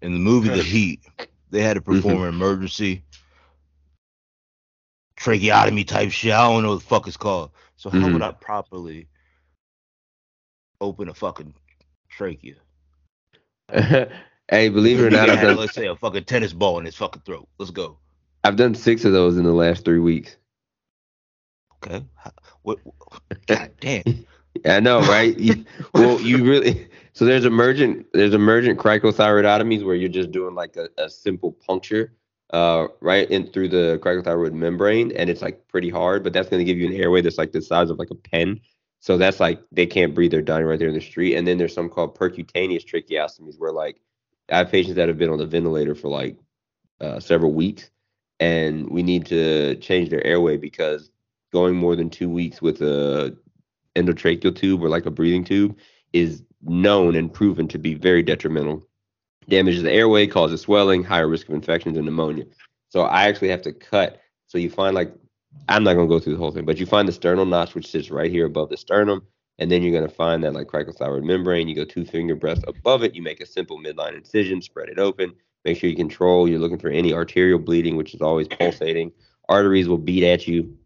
in 0.00 0.14
the 0.14 0.18
movie 0.18 0.48
The 0.48 0.62
Heat, 0.62 1.04
they 1.50 1.60
had 1.60 1.74
to 1.74 1.82
perform 1.82 2.14
an 2.14 2.20
mm-hmm. 2.20 2.42
emergency 2.42 3.04
tracheotomy 5.22 5.84
type 5.84 6.10
shit. 6.10 6.32
I 6.32 6.48
don't 6.48 6.62
know 6.62 6.70
what 6.70 6.80
the 6.80 6.86
fuck 6.86 7.06
it's 7.06 7.16
called. 7.16 7.50
So 7.76 7.90
how 7.90 8.08
Mhm. 8.08 8.12
would 8.14 8.22
I 8.22 8.32
properly 8.32 9.08
open 10.80 11.08
a 11.08 11.14
fucking 11.14 11.54
trachea? 12.08 12.56
hey, 13.72 14.68
believe 14.68 14.98
it 15.00 15.04
or 15.04 15.10
not, 15.10 15.28
have, 15.28 15.40
done, 15.40 15.56
let's 15.56 15.74
say 15.74 15.86
a 15.86 15.96
fucking 15.96 16.24
tennis 16.24 16.52
ball 16.52 16.78
in 16.78 16.84
his 16.84 16.96
fucking 16.96 17.22
throat. 17.24 17.48
Let's 17.58 17.70
go. 17.70 17.98
I've 18.44 18.56
done 18.56 18.74
six 18.74 19.04
of 19.04 19.12
those 19.12 19.38
in 19.38 19.44
the 19.44 19.52
last 19.52 19.84
three 19.84 20.00
weeks. 20.00 20.36
Okay. 21.84 22.04
What? 22.62 22.78
God 23.46 23.70
damn. 23.80 24.26
I 24.66 24.80
know, 24.80 25.00
right? 25.00 25.38
You- 25.38 25.64
well, 25.94 26.20
you 26.20 26.44
really 26.44 26.88
so 27.12 27.24
there's 27.24 27.44
emergent 27.44 28.06
there's 28.12 28.34
emergent 28.34 28.78
cricothyroidotomies 28.78 29.84
where 29.84 29.94
you're 29.94 30.08
just 30.08 30.30
doing 30.32 30.54
like 30.54 30.76
a, 30.76 30.88
a 30.98 31.08
simple 31.08 31.52
puncture 31.52 32.12
uh 32.52 32.86
right 33.00 33.30
in 33.30 33.46
through 33.46 33.68
the 33.68 33.98
cricothyroid 34.02 34.52
membrane 34.52 35.12
and 35.12 35.30
it's 35.30 35.42
like 35.42 35.66
pretty 35.68 35.90
hard, 35.90 36.22
but 36.22 36.32
that's 36.32 36.48
gonna 36.48 36.64
give 36.64 36.78
you 36.78 36.86
an 36.86 36.94
airway 36.94 37.20
that's 37.20 37.38
like 37.38 37.52
the 37.52 37.62
size 37.62 37.90
of 37.90 37.98
like 37.98 38.10
a 38.10 38.14
pen. 38.14 38.60
So 39.00 39.16
that's 39.16 39.40
like 39.40 39.60
they 39.72 39.86
can't 39.86 40.14
breathe, 40.14 40.30
they're 40.30 40.42
dying 40.42 40.66
right 40.66 40.78
there 40.78 40.88
in 40.88 40.94
the 40.94 41.00
street. 41.00 41.34
And 41.36 41.46
then 41.46 41.58
there's 41.58 41.74
some 41.74 41.88
called 41.88 42.16
percutaneous 42.16 42.84
tracheostomies 42.84 43.58
where 43.58 43.72
like 43.72 44.00
I 44.50 44.58
have 44.58 44.70
patients 44.70 44.96
that 44.96 45.08
have 45.08 45.18
been 45.18 45.30
on 45.30 45.38
the 45.38 45.46
ventilator 45.46 45.94
for 45.94 46.08
like 46.08 46.36
uh, 47.00 47.18
several 47.20 47.52
weeks 47.52 47.90
and 48.40 48.88
we 48.90 49.02
need 49.02 49.24
to 49.26 49.76
change 49.76 50.10
their 50.10 50.24
airway 50.26 50.56
because 50.56 51.10
going 51.52 51.76
more 51.76 51.94
than 51.94 52.10
two 52.10 52.28
weeks 52.28 52.60
with 52.60 52.80
a 52.82 53.36
endotracheal 53.94 54.56
tube 54.56 54.82
or 54.82 54.88
like 54.88 55.06
a 55.06 55.10
breathing 55.10 55.44
tube 55.44 55.76
is 56.12 56.42
known 56.62 57.14
and 57.14 57.32
proven 57.32 57.68
to 57.68 57.78
be 57.78 57.94
very 57.94 58.22
detrimental. 58.22 58.86
Damages 59.48 59.82
the 59.82 59.92
airway, 59.92 60.26
causes 60.26 60.60
swelling, 60.60 61.02
higher 61.02 61.28
risk 61.28 61.48
of 61.48 61.54
infections 61.54 61.96
and 61.96 62.06
pneumonia. 62.06 62.44
So 62.88 63.02
I 63.02 63.24
actually 63.24 63.48
have 63.48 63.62
to 63.62 63.72
cut. 63.72 64.20
So 64.46 64.58
you 64.58 64.70
find 64.70 64.94
like 64.94 65.12
I'm 65.68 65.84
not 65.84 65.94
gonna 65.94 66.08
go 66.08 66.18
through 66.18 66.34
the 66.34 66.38
whole 66.38 66.52
thing, 66.52 66.64
but 66.64 66.78
you 66.78 66.86
find 66.86 67.08
the 67.08 67.12
sternal 67.12 67.46
notch 67.46 67.74
which 67.74 67.90
sits 67.90 68.10
right 68.10 68.30
here 68.30 68.46
above 68.46 68.68
the 68.68 68.76
sternum, 68.76 69.26
and 69.58 69.70
then 69.70 69.82
you're 69.82 69.92
gonna 69.92 70.12
find 70.12 70.44
that 70.44 70.54
like 70.54 70.68
cricothyroid 70.68 71.24
membrane. 71.24 71.68
You 71.68 71.74
go 71.74 71.84
two 71.84 72.04
finger 72.04 72.34
breadth 72.34 72.64
above 72.66 73.02
it. 73.02 73.14
You 73.14 73.22
make 73.22 73.40
a 73.40 73.46
simple 73.46 73.78
midline 73.78 74.14
incision, 74.16 74.62
spread 74.62 74.88
it 74.88 74.98
open. 74.98 75.32
Make 75.64 75.78
sure 75.78 75.90
you 75.90 75.96
control. 75.96 76.48
You're 76.48 76.58
looking 76.58 76.78
for 76.78 76.88
any 76.88 77.12
arterial 77.12 77.58
bleeding, 77.58 77.96
which 77.96 78.14
is 78.14 78.20
always 78.20 78.48
pulsating. 78.48 79.12
Arteries 79.48 79.88
will 79.88 79.98
beat 79.98 80.24
at 80.24 80.46
you. 80.46 80.76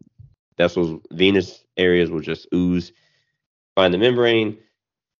Vessels, 0.57 1.01
venous 1.11 1.63
areas 1.77 2.09
will 2.09 2.19
just 2.19 2.47
ooze. 2.53 2.91
Find 3.75 3.93
the 3.93 3.97
membrane. 3.97 4.57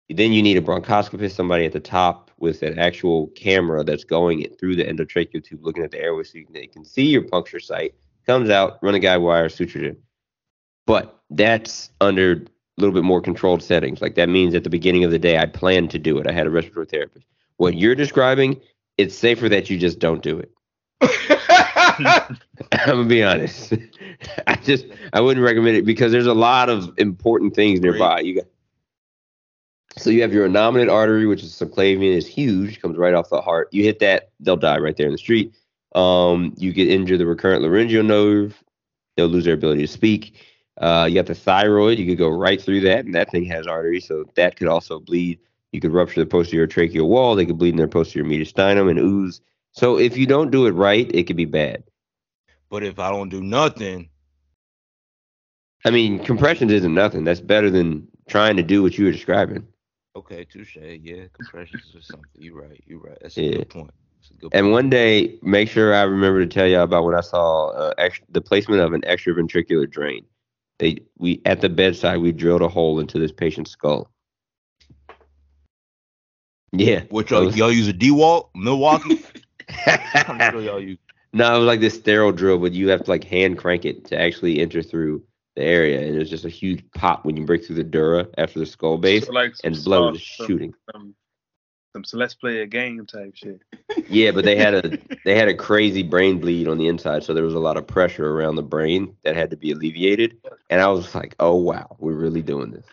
Then 0.09 0.31
you 0.31 0.41
need 0.41 0.57
a 0.57 0.61
bronchoscopist, 0.61 1.35
somebody 1.35 1.65
at 1.65 1.73
the 1.73 1.79
top 1.79 2.26
with 2.39 2.61
an 2.61 2.77
actual 2.77 3.27
camera 3.27 3.83
that's 3.83 4.03
going 4.03 4.41
it 4.41 4.59
through 4.59 4.75
the 4.75 4.83
endotracheal 4.83 5.43
tube, 5.43 5.63
looking 5.63 5.83
at 5.83 5.91
the 5.91 6.01
airway 6.01 6.23
so 6.23 6.37
you 6.37 6.45
can, 6.45 6.53
they 6.53 6.67
can 6.67 6.85
see 6.85 7.05
your 7.05 7.23
puncture 7.23 7.59
site. 7.59 7.95
Comes 8.25 8.49
out, 8.49 8.77
run 8.81 8.95
a 8.95 8.99
guide 8.99 9.17
wire, 9.17 9.49
sutured 9.49 9.87
in. 9.87 9.97
But 10.85 11.21
that's 11.29 11.91
under 12.01 12.33
a 12.33 12.45
little 12.77 12.93
bit 12.93 13.03
more 13.03 13.21
controlled 13.21 13.63
settings. 13.63 14.01
Like 14.01 14.15
that 14.15 14.29
means 14.29 14.53
at 14.53 14.63
the 14.63 14.69
beginning 14.69 15.03
of 15.03 15.11
the 15.11 15.19
day, 15.19 15.37
I 15.37 15.45
planned 15.45 15.91
to 15.91 15.99
do 15.99 16.17
it. 16.17 16.27
I 16.27 16.31
had 16.31 16.45
a 16.45 16.49
respiratory 16.49 16.85
therapist. 16.85 17.25
What 17.57 17.75
you're 17.75 17.95
describing, 17.95 18.61
it's 18.97 19.15
safer 19.15 19.49
that 19.49 19.69
you 19.69 19.77
just 19.77 19.99
don't 19.99 20.21
do 20.21 20.39
it. 20.39 20.51
I'm 21.99 22.37
gonna 22.85 23.05
be 23.05 23.23
honest. 23.23 23.73
I 24.47 24.55
just 24.55 24.85
I 25.13 25.21
wouldn't 25.21 25.45
recommend 25.45 25.77
it 25.77 25.85
because 25.85 26.11
there's 26.11 26.27
a 26.27 26.33
lot 26.33 26.69
of 26.69 26.93
important 26.97 27.55
things 27.55 27.79
nearby. 27.79 28.19
You 28.21 28.35
got 28.35 28.45
so 29.97 30.09
you 30.09 30.21
have 30.21 30.33
your 30.33 30.47
innominate 30.47 30.91
artery, 30.91 31.25
which 31.25 31.43
is 31.43 31.51
subclavian, 31.51 32.15
is 32.15 32.27
huge, 32.27 32.81
comes 32.81 32.97
right 32.97 33.13
off 33.13 33.29
the 33.29 33.41
heart. 33.41 33.69
You 33.71 33.83
hit 33.83 33.99
that, 33.99 34.31
they'll 34.39 34.57
die 34.57 34.77
right 34.77 34.95
there 34.95 35.07
in 35.07 35.11
the 35.11 35.17
street. 35.17 35.55
Um, 35.95 36.53
you 36.57 36.71
get 36.73 36.87
injured 36.89 37.19
the 37.19 37.25
recurrent 37.25 37.63
laryngeal 37.63 38.03
nerve, 38.03 38.63
they'll 39.15 39.27
lose 39.27 39.45
their 39.45 39.55
ability 39.55 39.81
to 39.81 39.87
speak. 39.87 40.35
Uh, 40.79 41.07
you 41.09 41.15
got 41.15 41.25
the 41.25 41.35
thyroid, 41.35 41.97
you 41.97 42.05
could 42.05 42.17
go 42.17 42.29
right 42.29 42.61
through 42.61 42.81
that, 42.81 43.05
and 43.05 43.15
that 43.15 43.31
thing 43.31 43.45
has 43.45 43.65
arteries, 43.65 44.07
so 44.07 44.25
that 44.35 44.55
could 44.55 44.67
also 44.67 44.99
bleed. 44.99 45.39
You 45.71 45.81
could 45.81 45.91
rupture 45.91 46.19
the 46.19 46.25
posterior 46.25 46.67
tracheal 46.67 47.07
wall, 47.07 47.35
they 47.35 47.45
could 47.45 47.57
bleed 47.57 47.71
in 47.71 47.77
their 47.77 47.87
posterior 47.87 48.29
mediastinum 48.29 48.89
and 48.89 48.99
ooze. 48.99 49.41
So 49.71 49.97
if 49.97 50.17
you 50.17 50.25
don't 50.25 50.51
do 50.51 50.65
it 50.65 50.71
right, 50.71 51.09
it 51.13 51.23
could 51.25 51.35
be 51.35 51.45
bad. 51.45 51.83
But 52.69 52.83
if 52.83 52.99
I 52.99 53.09
don't 53.09 53.29
do 53.29 53.41
nothing, 53.41 54.09
I 55.85 55.89
mean, 55.89 56.23
compressions 56.23 56.71
isn't 56.71 56.93
nothing. 56.93 57.23
That's 57.23 57.39
better 57.39 57.69
than 57.69 58.07
trying 58.27 58.57
to 58.57 58.63
do 58.63 58.83
what 58.83 58.97
you 58.97 59.05
were 59.05 59.11
describing. 59.11 59.65
Okay, 60.17 60.45
touche. 60.45 60.77
Yeah, 60.77 61.25
compressions 61.33 61.93
or 61.95 62.01
something. 62.01 62.29
You're 62.35 62.61
right. 62.61 62.81
You're 62.85 62.99
right. 62.99 63.17
That's 63.21 63.37
a 63.37 63.41
Yeah. 63.41 63.51
good 63.51 63.69
point. 63.69 63.91
A 64.31 64.33
good 64.37 64.53
And 64.53 64.65
point. 64.65 64.71
one 64.73 64.89
day, 64.89 65.37
make 65.41 65.69
sure 65.69 65.93
I 65.93 66.03
remember 66.03 66.39
to 66.41 66.47
tell 66.47 66.67
y'all 66.67 66.83
about 66.83 67.05
when 67.05 67.15
I 67.15 67.21
saw 67.21 67.69
uh, 67.69 67.93
ex- 67.97 68.21
the 68.29 68.41
placement 68.41 68.81
of 68.81 68.93
an 68.93 69.01
extraventricular 69.01 69.89
drain. 69.89 70.25
They 70.79 70.99
we 71.17 71.41
at 71.45 71.61
the 71.61 71.69
bedside 71.69 72.17
we 72.19 72.31
drilled 72.31 72.61
a 72.61 72.67
hole 72.69 72.99
into 72.99 73.19
this 73.19 73.31
patient's 73.31 73.71
skull. 73.71 74.09
Yeah. 76.73 77.03
What 77.09 77.29
y'all, 77.29 77.43
those- 77.45 77.57
y'all 77.57 77.71
use 77.71 77.87
a? 77.87 77.93
Milwaukee? 78.55 79.23
Sure 80.49 80.61
y'all 80.61 80.81
use. 80.81 80.97
no, 81.33 81.55
it 81.55 81.59
was 81.59 81.67
like 81.67 81.79
this 81.79 81.95
sterile 81.95 82.31
drill, 82.31 82.57
but 82.59 82.73
you 82.73 82.89
have 82.89 83.03
to 83.03 83.09
like 83.09 83.23
hand 83.23 83.57
crank 83.57 83.85
it 83.85 84.05
to 84.05 84.19
actually 84.19 84.59
enter 84.59 84.81
through 84.81 85.23
the 85.57 85.63
area, 85.63 85.99
and 86.07 86.15
it's 86.21 86.29
just 86.29 86.45
a 86.45 86.49
huge 86.49 86.83
pop 86.91 87.25
when 87.25 87.35
you 87.35 87.45
break 87.45 87.65
through 87.65 87.75
the 87.77 87.83
dura 87.83 88.27
after 88.37 88.59
the 88.59 88.65
skull 88.65 88.97
base, 88.97 89.25
So 89.25 89.33
like 89.33 89.55
some 89.55 89.73
and 89.73 89.83
blood 89.83 90.15
is 90.15 90.21
soft- 90.25 90.37
some- 90.37 90.47
shooting. 90.47 90.73
Some, 90.91 91.15
some, 91.93 92.03
so 92.03 92.17
let's 92.17 92.35
play 92.35 92.61
a 92.61 92.67
game 92.67 93.05
type 93.07 93.33
shit. 93.35 93.61
Yeah, 94.07 94.31
but 94.31 94.45
they 94.45 94.55
had 94.55 94.73
a 94.75 94.99
they 95.25 95.35
had 95.35 95.47
a 95.47 95.53
crazy 95.55 96.03
brain 96.03 96.39
bleed 96.39 96.67
on 96.67 96.77
the 96.77 96.87
inside, 96.87 97.23
so 97.23 97.33
there 97.33 97.43
was 97.43 97.55
a 97.55 97.59
lot 97.59 97.75
of 97.77 97.87
pressure 97.87 98.29
around 98.29 98.55
the 98.55 98.61
brain 98.63 99.15
that 99.23 99.35
had 99.35 99.49
to 99.49 99.57
be 99.57 99.71
alleviated. 99.71 100.37
And 100.69 100.79
I 100.79 100.87
was 100.89 101.15
like, 101.15 101.35
"Oh 101.39 101.55
wow, 101.55 101.95
we're 101.99 102.13
really 102.13 102.41
doing 102.43 102.69
this." 102.71 102.85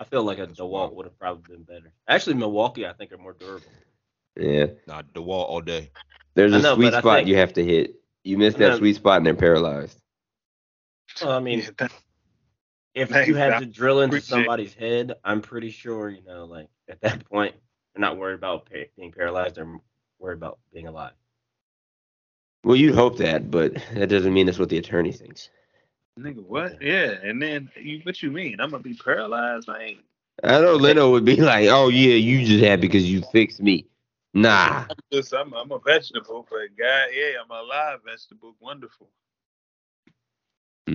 I 0.00 0.04
feel 0.04 0.22
like 0.22 0.38
a 0.38 0.46
DeWalt 0.46 0.94
would 0.94 1.06
have 1.06 1.18
probably 1.18 1.56
been 1.56 1.64
better. 1.64 1.92
Actually, 2.06 2.34
Milwaukee, 2.34 2.86
I 2.86 2.92
think, 2.92 3.10
are 3.12 3.18
more 3.18 3.32
durable. 3.32 3.66
Yeah, 4.36 4.66
Nah, 4.86 5.02
DeWalt 5.02 5.48
all 5.48 5.60
day. 5.60 5.90
there's 6.34 6.52
a 6.52 6.60
know, 6.60 6.74
sweet 6.76 6.92
spot 6.92 7.16
think- 7.18 7.28
you 7.28 7.36
have 7.36 7.54
to 7.54 7.64
hit. 7.64 7.94
You 8.22 8.36
miss 8.38 8.54
that 8.54 8.68
know. 8.68 8.78
sweet 8.78 8.94
spot, 8.96 9.16
and 9.16 9.26
they're 9.26 9.34
paralyzed. 9.34 9.98
Well, 11.22 11.32
I 11.32 11.40
mean, 11.40 11.60
Yeah, 11.60 11.70
that- 11.78 11.92
if 12.94 13.10
Thanks, 13.10 13.28
you 13.28 13.36
had 13.36 13.50
Doc. 13.50 13.60
to 13.60 13.66
drill 13.66 14.00
into 14.00 14.16
Appreciate 14.16 14.24
it. 14.24 14.40
somebody's 14.40 14.74
head, 14.74 15.12
I'm 15.24 15.40
pretty 15.42 15.70
sure, 15.70 16.10
you 16.10 16.22
know, 16.22 16.44
like 16.46 16.68
at 16.88 17.00
that 17.02 17.24
point, 17.26 17.54
they're 17.94 18.00
not 18.00 18.16
worried 18.16 18.34
about 18.34 18.66
pa- 18.70 18.88
being 18.96 19.12
paralyzed. 19.12 19.56
They're 19.56 19.80
worried 20.18 20.36
about 20.38 20.58
being 20.72 20.86
alive. 20.88 21.12
Well, 22.64 22.76
you'd 22.76 22.94
hope 22.94 23.18
that, 23.18 23.50
but 23.50 23.74
that 23.94 24.08
doesn't 24.08 24.32
mean 24.34 24.46
that's 24.46 24.58
what 24.58 24.68
the 24.68 24.78
attorney 24.78 25.12
thinks. 25.12 25.50
nigga, 26.18 26.42
what? 26.42 26.82
Yeah, 26.82 27.12
and 27.22 27.40
then 27.40 27.70
you, 27.76 28.00
what 28.02 28.22
you 28.22 28.30
mean? 28.30 28.60
I'm 28.60 28.70
gonna 28.70 28.82
be 28.82 28.94
paralyzed? 28.94 29.68
I 29.68 29.82
ain't. 29.82 30.00
I 30.42 30.60
know 30.60 30.74
Leno 30.76 31.10
would 31.12 31.24
be 31.24 31.36
like, 31.36 31.68
"Oh 31.68 31.88
yeah, 31.88 32.14
you 32.14 32.44
just 32.44 32.64
had 32.64 32.80
because 32.80 33.08
you 33.08 33.22
fixed 33.22 33.60
me." 33.60 33.86
Nah, 34.34 34.84
I'm 34.90 34.96
just, 35.12 35.32
I'm, 35.32 35.52
I'm 35.54 35.70
a 35.72 35.78
vegetable, 35.78 36.46
but 36.50 36.76
God, 36.76 37.08
yeah, 37.12 37.38
I'm 37.42 37.50
a 37.50 37.62
live 37.62 38.00
vegetable. 38.04 38.54
Wonderful. 38.60 39.08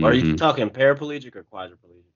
Are 0.02 0.14
you 0.14 0.24
Mhm. 0.24 0.38
talking 0.38 0.70
paraplegic 0.70 1.36
or 1.36 1.44
quadriplegic? 1.44 2.12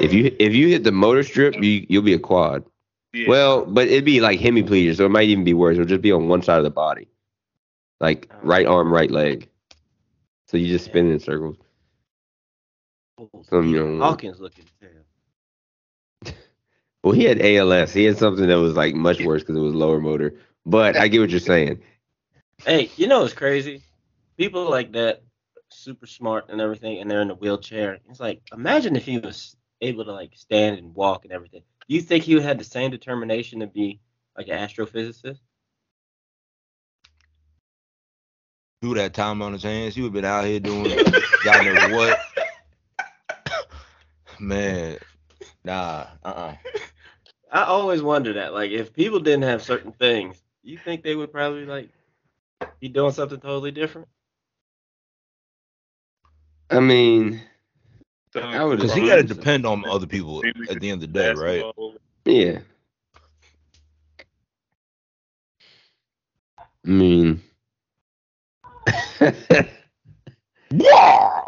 if 0.00 0.12
you 0.12 0.34
if 0.38 0.52
you 0.54 0.68
hit 0.68 0.84
the 0.84 0.92
motor 0.92 1.22
strip, 1.22 1.54
you 1.62 1.86
you'll 1.88 2.02
be 2.02 2.14
a 2.14 2.18
quad. 2.18 2.64
Yeah. 3.12 3.28
Well, 3.28 3.64
but 3.66 3.88
it'd 3.88 4.04
be 4.04 4.20
like 4.20 4.40
hemiplegia, 4.40 4.96
so 4.96 5.04
it 5.06 5.10
might 5.10 5.28
even 5.28 5.44
be 5.44 5.54
worse. 5.54 5.74
It'll 5.74 5.86
just 5.86 6.02
be 6.02 6.12
on 6.12 6.28
one 6.28 6.42
side 6.42 6.58
of 6.58 6.64
the 6.64 6.70
body, 6.70 7.08
like 8.00 8.30
Oh. 8.30 8.38
right 8.42 8.66
arm, 8.66 8.92
right 8.92 9.10
leg. 9.10 9.48
So 10.46 10.56
you 10.56 10.68
just 10.68 10.84
spin 10.84 11.10
in 11.10 11.18
circles. 11.20 11.56
Some, 13.42 13.74
you 13.74 13.82
Stephen 13.82 13.92
know, 13.98 13.98
Hawkins 13.98 14.40
looking 14.40 14.66
terrible. 14.80 15.06
Well, 17.02 17.12
he 17.14 17.24
had 17.24 17.40
ALS. 17.40 17.92
He 17.92 18.04
had 18.04 18.18
something 18.18 18.46
that 18.48 18.58
was 18.58 18.74
like 18.76 18.94
much 18.94 19.20
worse 19.20 19.42
because 19.42 19.56
it 19.56 19.60
was 19.60 19.74
lower 19.74 20.00
motor. 20.00 20.34
But 20.64 20.96
I 20.96 21.08
get 21.08 21.20
what 21.20 21.30
you're 21.30 21.40
saying. 21.40 21.80
Hey, 22.64 22.90
you 22.96 23.06
know 23.08 23.20
what's 23.20 23.32
crazy? 23.34 23.82
People 24.36 24.68
like 24.70 24.92
that, 24.92 25.22
super 25.72 26.06
smart 26.06 26.46
and 26.48 26.60
everything, 26.60 27.00
and 27.00 27.10
they're 27.10 27.22
in 27.22 27.30
a 27.30 27.34
wheelchair. 27.34 27.98
It's 28.08 28.20
like, 28.20 28.42
imagine 28.52 28.96
if 28.96 29.04
he 29.04 29.18
was 29.18 29.56
able 29.80 30.04
to 30.04 30.12
like 30.12 30.32
stand 30.34 30.78
and 30.78 30.94
walk 30.94 31.24
and 31.24 31.32
everything. 31.32 31.62
Do 31.88 31.94
you 31.94 32.00
think 32.00 32.24
he 32.24 32.40
had 32.40 32.58
the 32.58 32.64
same 32.64 32.90
determination 32.90 33.60
to 33.60 33.66
be 33.66 34.00
like 34.36 34.48
an 34.48 34.58
astrophysicist? 34.58 35.38
He 38.80 38.88
would 38.88 38.98
have 38.98 39.12
time 39.12 39.42
on 39.42 39.52
his 39.52 39.62
hands. 39.62 39.94
He 39.94 40.02
would 40.02 40.08
have 40.08 40.14
been 40.14 40.24
out 40.24 40.44
here 40.44 40.60
doing 40.60 40.90
God 41.44 41.64
knows 41.64 41.92
what. 41.92 42.18
Man, 44.40 44.98
nah, 45.64 46.06
uh 46.24 46.24
uh-uh. 46.24 46.54
I 47.52 47.64
always 47.64 48.02
wonder 48.02 48.32
that. 48.34 48.54
Like, 48.54 48.70
if 48.70 48.92
people 48.92 49.20
didn't 49.20 49.42
have 49.42 49.62
certain 49.62 49.92
things, 49.92 50.42
you 50.62 50.78
think 50.78 51.02
they 51.02 51.14
would 51.14 51.32
probably 51.32 51.66
like 51.66 51.90
be 52.80 52.88
doing 52.88 53.12
something 53.12 53.38
totally 53.38 53.70
different? 53.70 54.08
I 56.72 56.80
mean, 56.80 57.40
I 58.34 58.64
would 58.64 58.78
Because 58.78 58.94
he 58.94 59.06
got 59.06 59.16
to 59.16 59.22
depend 59.22 59.66
on 59.66 59.84
other 59.84 60.06
people 60.06 60.42
at 60.70 60.80
the 60.80 60.90
end 60.90 61.02
of 61.02 61.12
the 61.12 61.18
day, 61.18 61.32
right? 61.32 61.64
yeah. 62.24 62.58
I 66.86 66.90
mean, 66.90 67.40
Yeah. 70.70 71.44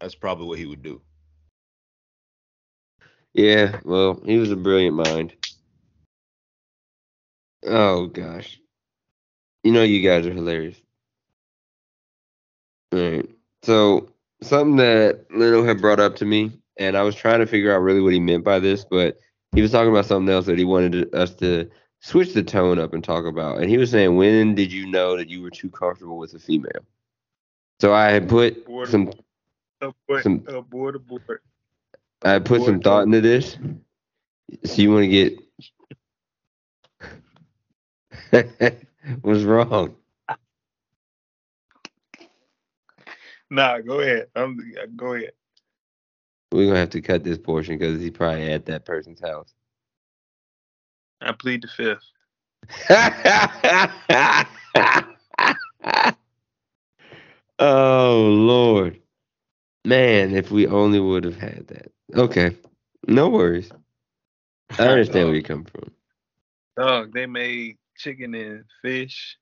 That's 0.00 0.14
probably 0.14 0.46
what 0.46 0.58
he 0.58 0.66
would 0.66 0.82
do. 0.82 1.00
yeah. 3.34 3.80
Well, 3.84 4.20
he 4.24 4.38
was 4.38 4.50
a 4.50 4.56
brilliant 4.56 4.96
mind. 4.96 5.34
Oh 7.66 8.06
gosh, 8.06 8.60
you 9.62 9.72
know 9.72 9.82
you 9.82 10.00
guys 10.02 10.26
are 10.26 10.32
hilarious. 10.32 10.80
All 12.92 12.98
right. 13.00 13.33
So 13.64 14.10
something 14.42 14.76
that 14.76 15.24
Leno 15.34 15.64
had 15.64 15.80
brought 15.80 15.98
up 15.98 16.16
to 16.16 16.26
me, 16.26 16.52
and 16.76 16.96
I 16.98 17.02
was 17.02 17.14
trying 17.14 17.40
to 17.40 17.46
figure 17.46 17.74
out 17.74 17.78
really 17.78 18.02
what 18.02 18.12
he 18.12 18.20
meant 18.20 18.44
by 18.44 18.58
this, 18.58 18.84
but 18.84 19.18
he 19.54 19.62
was 19.62 19.70
talking 19.72 19.90
about 19.90 20.04
something 20.04 20.32
else 20.32 20.44
that 20.46 20.58
he 20.58 20.64
wanted 20.64 20.92
to- 20.92 21.16
us 21.16 21.34
to 21.36 21.70
switch 22.00 22.34
the 22.34 22.42
tone 22.42 22.78
up 22.78 22.92
and 22.92 23.02
talk 23.02 23.24
about. 23.24 23.62
And 23.62 23.70
he 23.70 23.78
was 23.78 23.90
saying, 23.90 24.16
when 24.16 24.54
did 24.54 24.70
you 24.70 24.86
know 24.86 25.16
that 25.16 25.30
you 25.30 25.40
were 25.40 25.50
too 25.50 25.70
comfortable 25.70 26.18
with 26.18 26.34
a 26.34 26.38
female? 26.38 26.84
So 27.80 27.94
I 27.94 28.10
had 28.10 28.28
put 28.28 28.66
Board- 28.66 28.88
some 28.88 29.10
Abort, 29.80 30.22
Some- 30.22 30.44
abort. 30.46 31.00
I 32.22 32.32
had 32.32 32.44
put 32.44 32.62
some 32.62 32.80
thought 32.80 33.04
into 33.04 33.20
this. 33.20 33.56
So 34.64 34.82
you 34.82 34.92
want 34.92 35.04
to 35.04 35.08
get 35.08 35.38
what's 39.22 39.42
wrong? 39.42 39.96
Nah, 43.50 43.80
go 43.80 44.00
ahead. 44.00 44.28
I'm, 44.34 44.58
go 44.96 45.14
ahead. 45.14 45.32
We're 46.52 46.66
gonna 46.66 46.78
have 46.78 46.90
to 46.90 47.00
cut 47.00 47.24
this 47.24 47.38
portion 47.38 47.78
because 47.78 48.00
he's 48.00 48.10
probably 48.10 48.52
at 48.52 48.66
that 48.66 48.84
person's 48.84 49.20
house. 49.20 49.52
I 51.20 51.32
plead 51.32 51.62
the 51.62 51.68
fifth. 51.68 52.04
oh 57.58 58.28
Lord, 58.30 59.00
man! 59.84 60.34
If 60.34 60.50
we 60.50 60.66
only 60.66 61.00
would 61.00 61.24
have 61.24 61.38
had 61.38 61.66
that. 61.68 61.92
Okay, 62.14 62.56
no 63.08 63.28
worries. 63.28 63.70
I 64.78 64.82
understand 64.88 65.26
where 65.26 65.36
you 65.36 65.42
come 65.42 65.64
from. 65.64 65.90
Dog, 66.76 67.12
they 67.12 67.26
made 67.26 67.76
chicken 67.96 68.34
and 68.34 68.64
fish 68.82 69.36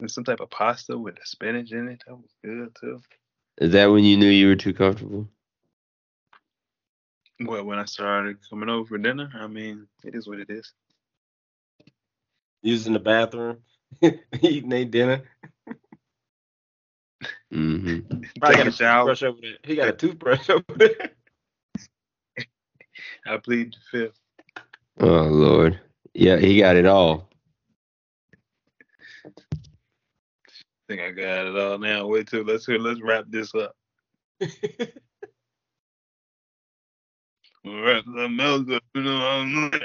and 0.00 0.10
some 0.10 0.24
type 0.24 0.40
of 0.40 0.50
pasta 0.50 0.96
with 0.96 1.16
the 1.16 1.22
spinach 1.24 1.72
in 1.72 1.88
it. 1.88 2.02
That 2.06 2.16
was 2.16 2.30
good 2.44 2.74
too. 2.80 3.00
Is 3.58 3.72
that 3.72 3.86
when 3.86 4.04
you 4.04 4.16
knew 4.16 4.28
you 4.28 4.48
were 4.48 4.56
too 4.56 4.74
comfortable? 4.74 5.28
Well, 7.40 7.64
when 7.64 7.78
I 7.78 7.84
started 7.84 8.38
coming 8.48 8.68
over 8.68 8.86
for 8.86 8.98
dinner, 8.98 9.30
I 9.34 9.46
mean, 9.46 9.86
it 10.04 10.14
is 10.14 10.26
what 10.28 10.40
it 10.40 10.50
is. 10.50 10.72
Using 12.62 12.92
the 12.94 12.98
bathroom, 13.00 13.58
eating 14.40 14.70
their 14.70 14.84
dinner. 14.84 15.22
hmm 17.52 18.00
Probably 18.40 18.56
got 18.56 18.66
a 18.66 18.68
a 18.68 18.72
shower. 18.72 19.14
toothbrush 19.14 19.22
over 19.22 19.40
there. 19.40 19.58
He 19.64 19.76
got 19.76 19.88
a 19.88 19.92
toothbrush 19.92 20.50
over 20.50 20.64
there. 20.76 21.10
I 23.26 23.36
plead 23.38 23.74
the 23.74 23.78
fifth. 23.90 24.20
Oh 25.00 25.24
Lord, 25.24 25.80
yeah, 26.14 26.36
he 26.38 26.58
got 26.58 26.76
it 26.76 26.86
all. 26.86 27.30
Think 30.88 31.02
I 31.02 31.10
got 31.12 31.46
it 31.46 31.56
all 31.56 31.78
now. 31.78 32.06
Wait 32.06 32.28
till 32.28 32.44
let's 32.44 32.66
hear, 32.66 32.78
let's 32.78 33.02
wrap 33.02 33.26
this 33.28 33.54
up. 33.54 33.74
Wrap 37.64 38.04
the 38.06 38.28
milk 38.28 38.70
up. 38.72 38.82
You 38.94 39.02
know, 39.02 39.16
I 39.16 39.38
don't. 39.44 39.82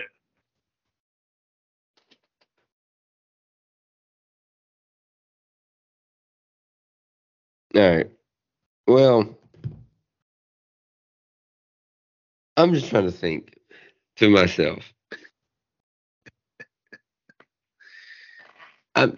All 7.76 7.98
right. 7.98 8.12
Well, 8.88 9.38
I'm 12.58 12.74
just 12.74 12.90
trying 12.90 13.06
to 13.06 13.12
think 13.12 13.58
to 14.18 14.30
myself. 14.30 14.94
I'm, 18.96 19.18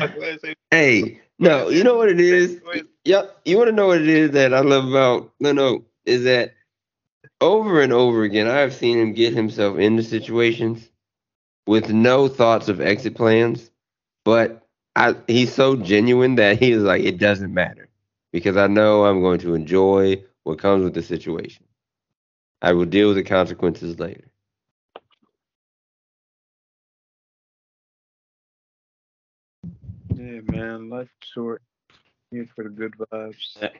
hey, 0.70 1.20
no, 1.38 1.68
you 1.68 1.84
know 1.84 1.96
what 1.96 2.08
it 2.08 2.20
is? 2.20 2.60
Yep, 3.04 3.40
you 3.44 3.56
want 3.58 3.68
to 3.68 3.72
know 3.76 3.88
what 3.88 4.00
it 4.00 4.08
is 4.08 4.32
that 4.32 4.54
I 4.54 4.60
love 4.60 4.88
about 4.88 5.32
no, 5.40 5.52
no, 5.52 5.84
is 6.06 6.24
that 6.24 6.54
over 7.40 7.82
and 7.82 7.92
over 7.92 8.22
again, 8.24 8.48
I 8.48 8.58
have 8.60 8.74
seen 8.74 8.98
him 8.98 9.12
get 9.12 9.34
himself 9.34 9.78
into 9.78 10.02
situations 10.02 10.88
with 11.66 11.90
no 11.90 12.28
thoughts 12.28 12.68
of 12.68 12.80
exit 12.80 13.16
plans, 13.16 13.70
but 14.24 14.66
I, 14.96 15.16
he's 15.28 15.54
so 15.54 15.76
genuine 15.76 16.36
that 16.36 16.58
he 16.58 16.72
is 16.72 16.82
like, 16.82 17.02
it 17.02 17.18
doesn't 17.18 17.54
matter 17.54 17.88
because 18.32 18.56
I 18.56 18.68
know 18.68 19.06
I'm 19.06 19.20
going 19.22 19.40
to 19.40 19.54
enjoy 19.54 20.24
what 20.44 20.58
comes 20.58 20.84
with 20.84 20.94
the 20.94 21.02
situation. 21.02 21.66
I 22.62 22.72
will 22.74 22.86
deal 22.86 23.08
with 23.08 23.18
the 23.18 23.24
consequences 23.24 23.98
later. 24.00 24.31
Man, 30.50 30.88
life's 30.88 31.10
short. 31.22 31.62
Here 32.30 32.48
for 32.54 32.64
the 32.64 32.70
good 32.70 32.94
vibes. 32.98 33.70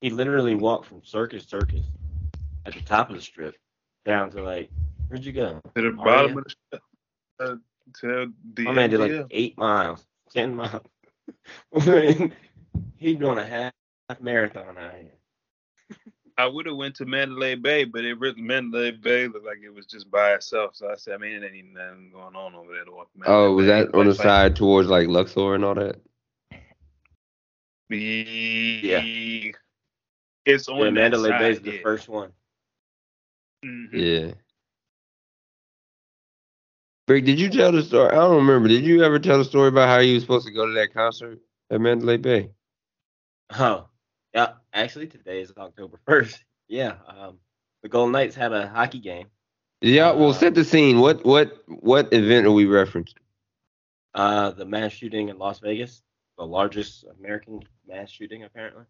he 0.00 0.10
literally 0.10 0.54
walked 0.54 0.86
from 0.86 1.04
Circus 1.04 1.44
Circus 1.46 1.84
at 2.64 2.74
the 2.74 2.80
top 2.80 3.10
of 3.10 3.16
the 3.16 3.22
strip 3.22 3.56
down 4.04 4.30
to 4.30 4.42
like, 4.42 4.70
where'd 5.08 5.24
you 5.24 5.32
go? 5.32 5.60
To 5.76 5.82
the 5.82 5.90
bottom 5.92 6.38
of 6.38 6.44
the 6.72 6.80
uh, 7.40 7.56
to 8.00 8.32
the 8.54 8.62
My 8.62 8.72
man 8.72 8.90
did 8.90 9.00
like 9.00 9.26
eight 9.30 9.58
miles, 9.58 10.04
ten 10.30 10.54
miles. 10.54 10.86
I 11.74 11.84
mean, 11.86 12.32
he 12.96 13.14
doing 13.14 13.38
a 13.38 13.44
half 13.44 13.72
marathon 14.20 14.78
out 14.78 14.94
here. 14.94 15.19
I 16.40 16.46
would 16.46 16.66
have 16.66 16.76
went 16.76 16.94
to 16.96 17.04
Mandalay 17.06 17.54
Bay, 17.54 17.84
but 17.84 18.04
it 18.04 18.18
really 18.18 18.40
Mandalay 18.40 18.92
Bay 18.92 19.28
looked 19.28 19.44
like 19.44 19.58
it 19.62 19.74
was 19.74 19.86
just 19.86 20.10
by 20.10 20.32
itself. 20.34 20.74
So 20.74 20.90
I 20.90 20.94
said, 20.96 21.14
I 21.14 21.18
mean, 21.18 21.32
it 21.32 21.44
ain't 21.44 21.54
even 21.54 21.72
nothing 21.74 22.10
going 22.12 22.34
on 22.34 22.54
over 22.54 22.72
there 22.72 22.84
to 22.84 22.90
walk. 22.92 23.08
Mandalay 23.14 23.36
Oh, 23.36 23.52
was 23.54 23.66
Bay. 23.66 23.82
that 23.84 23.94
on 23.94 24.06
the 24.06 24.10
Like- 24.12 24.18
like- 24.18 24.26
side 24.26 24.56
towards 24.56 24.88
like 24.88 25.08
Luxor 25.08 25.54
and 25.54 25.64
all 25.64 25.74
that? 25.74 26.00
The, 27.90 29.54
It's 30.46 30.68
on 30.68 30.78
Yeah, 30.78 30.90
Mandalay 30.90 31.28
side, 31.30 31.38
Bay's 31.38 31.60
the 31.60 31.72
yeah. 31.74 31.82
first 31.82 32.08
one. 32.08 32.32
Mhm. 33.64 33.88
Yeah. 33.92 34.34
Brick, 37.06 37.24
did 37.24 37.38
you 37.38 37.50
tell 37.50 37.72
the 37.72 37.82
story? 37.82 38.10
I 38.10 38.14
don't 38.14 38.36
remember. 38.36 38.68
Did 38.68 38.84
you 38.84 39.02
ever 39.04 39.18
tell 39.18 39.38
the 39.38 39.44
story 39.44 39.68
about 39.68 39.88
how 39.88 39.98
you 39.98 40.14
were 40.14 40.20
supposed 40.20 40.46
to 40.46 40.52
go 40.52 40.66
to 40.66 40.72
that 40.72 40.94
concert 40.94 41.40
at 41.70 41.80
Mandalay 41.80 42.16
Bay? 42.16 42.50
Oh, 43.58 43.88
yeah. 44.32 44.54
Actually, 44.72 45.06
today 45.08 45.40
is 45.40 45.52
October 45.56 45.98
first. 46.06 46.42
Yeah. 46.68 46.94
Um, 47.06 47.38
the 47.82 47.88
Golden 47.88 48.12
Knights 48.12 48.36
had 48.36 48.52
a 48.52 48.68
hockey 48.68 49.00
game. 49.00 49.26
Yeah, 49.80 50.12
well, 50.12 50.30
Uh, 50.30 50.34
set 50.34 50.54
the 50.54 50.64
scene. 50.64 51.00
What 51.00 51.24
what 51.24 51.62
what 51.66 52.12
event 52.12 52.46
are 52.46 52.52
we 52.52 52.66
referencing? 52.66 53.14
Uh, 54.12 54.50
the 54.50 54.66
mass 54.66 54.92
shooting 54.92 55.28
in 55.30 55.38
Las 55.38 55.60
Vegas, 55.60 56.02
the 56.36 56.46
largest 56.46 57.04
American 57.18 57.60
mass 57.88 58.10
shooting 58.10 58.44
apparently. 58.44 58.84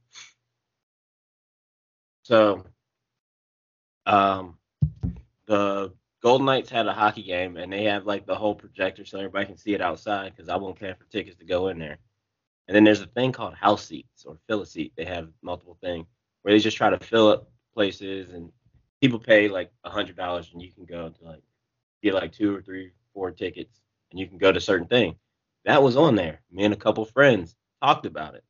So, 2.24 2.64
um, 4.06 4.58
the 5.46 5.92
Golden 6.22 6.46
Knights 6.46 6.70
had 6.70 6.86
a 6.86 6.92
hockey 6.92 7.22
game, 7.22 7.56
and 7.56 7.72
they 7.72 7.84
have 7.84 8.04
like 8.06 8.26
the 8.26 8.34
whole 8.34 8.54
projector 8.54 9.04
so 9.04 9.18
everybody 9.18 9.46
can 9.46 9.56
see 9.56 9.74
it 9.74 9.80
outside 9.80 10.34
because 10.34 10.48
I 10.48 10.56
won't 10.56 10.78
pay 10.78 10.92
for 10.92 11.04
tickets 11.04 11.36
to 11.38 11.44
go 11.44 11.68
in 11.68 11.78
there. 11.78 11.98
And 12.70 12.76
then 12.76 12.84
there's 12.84 13.00
a 13.00 13.06
thing 13.06 13.32
called 13.32 13.54
house 13.54 13.84
seats 13.84 14.24
or 14.24 14.38
fill 14.46 14.62
a 14.62 14.66
seat. 14.66 14.92
They 14.96 15.04
have 15.04 15.28
multiple 15.42 15.76
things 15.80 16.06
where 16.42 16.54
they 16.54 16.60
just 16.60 16.76
try 16.76 16.88
to 16.88 17.00
fill 17.00 17.26
up 17.26 17.50
places, 17.74 18.30
and 18.30 18.52
people 19.00 19.18
pay 19.18 19.48
like 19.48 19.72
a 19.82 19.90
hundred 19.90 20.14
dollars, 20.16 20.50
and 20.52 20.62
you 20.62 20.70
can 20.70 20.84
go 20.84 21.08
to 21.08 21.24
like 21.24 21.42
get 22.00 22.14
like 22.14 22.30
two 22.30 22.54
or 22.54 22.62
three, 22.62 22.92
four 23.12 23.32
tickets, 23.32 23.80
and 24.12 24.20
you 24.20 24.28
can 24.28 24.38
go 24.38 24.52
to 24.52 24.60
certain 24.60 24.86
thing. 24.86 25.16
That 25.64 25.82
was 25.82 25.96
on 25.96 26.14
there. 26.14 26.42
Me 26.52 26.62
and 26.62 26.72
a 26.72 26.76
couple 26.76 27.04
friends 27.04 27.56
talked 27.82 28.06
about 28.06 28.36
it. 28.36 28.44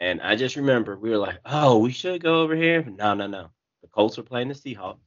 And 0.00 0.22
I 0.22 0.34
just 0.34 0.56
remember 0.56 0.96
we 0.96 1.10
were 1.10 1.18
like, 1.18 1.40
oh, 1.44 1.76
we 1.76 1.92
should 1.92 2.22
go 2.22 2.40
over 2.40 2.56
here. 2.56 2.84
No, 2.84 3.12
no, 3.12 3.26
no. 3.26 3.50
The 3.82 3.88
Colts 3.88 4.16
were 4.16 4.22
playing 4.22 4.48
the 4.48 4.54
Seahawks, 4.54 5.04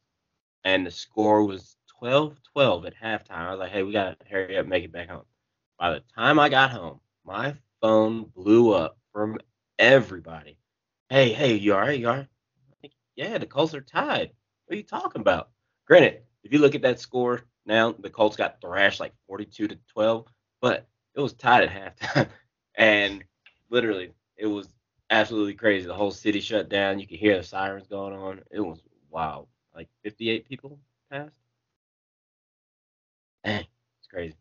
and 0.63 0.85
the 0.85 0.91
score 0.91 1.45
was 1.45 1.77
12 1.97 2.37
12 2.53 2.85
at 2.85 2.95
halftime. 2.95 3.47
I 3.47 3.49
was 3.49 3.59
like, 3.59 3.71
hey, 3.71 3.81
we 3.81 3.91
got 3.91 4.19
to 4.19 4.27
hurry 4.29 4.55
up 4.55 4.67
make 4.67 4.83
it 4.83 4.91
back 4.91 5.09
home. 5.09 5.25
By 5.79 5.89
the 5.89 6.03
time 6.13 6.37
I 6.37 6.49
got 6.49 6.69
home, 6.69 6.99
my 7.25 7.55
phone 7.81 8.31
blew 8.35 8.73
up 8.73 8.97
from 9.13 9.37
everybody. 9.77 10.57
Hey, 11.09 11.31
hey, 11.33 11.55
you 11.55 11.73
all 11.73 11.79
right? 11.79 11.99
You 11.99 12.09
all 12.09 12.15
right? 12.17 12.27
Yeah, 13.15 13.37
the 13.37 13.45
Colts 13.45 13.73
are 13.73 13.81
tied. 13.81 14.31
What 14.65 14.73
are 14.73 14.77
you 14.77 14.83
talking 14.83 15.21
about? 15.21 15.49
Granted, 15.87 16.21
if 16.43 16.53
you 16.53 16.59
look 16.59 16.75
at 16.75 16.81
that 16.83 16.99
score 16.99 17.41
now, 17.65 17.91
the 17.91 18.09
Colts 18.09 18.37
got 18.37 18.61
thrashed 18.61 18.99
like 18.99 19.13
42 19.27 19.67
to 19.67 19.77
12, 19.91 20.27
but 20.61 20.87
it 21.15 21.19
was 21.19 21.33
tied 21.33 21.63
at 21.63 21.97
halftime. 21.99 22.29
and 22.75 23.23
literally, 23.69 24.13
it 24.37 24.45
was 24.45 24.69
absolutely 25.09 25.55
crazy. 25.55 25.87
The 25.87 25.93
whole 25.93 26.11
city 26.11 26.39
shut 26.39 26.69
down. 26.69 26.99
You 26.99 27.07
could 27.07 27.19
hear 27.19 27.37
the 27.37 27.43
sirens 27.43 27.87
going 27.87 28.13
on. 28.13 28.41
It 28.51 28.61
was 28.61 28.81
wild. 29.09 29.47
Like 29.75 29.89
58 30.03 30.47
people 30.47 30.79
passed. 31.11 31.31
Dang, 33.43 33.65
it's 33.99 34.07
crazy. 34.09 34.35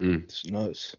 Mm, 0.00 0.24
it's 0.24 0.46
nuts. 0.46 0.96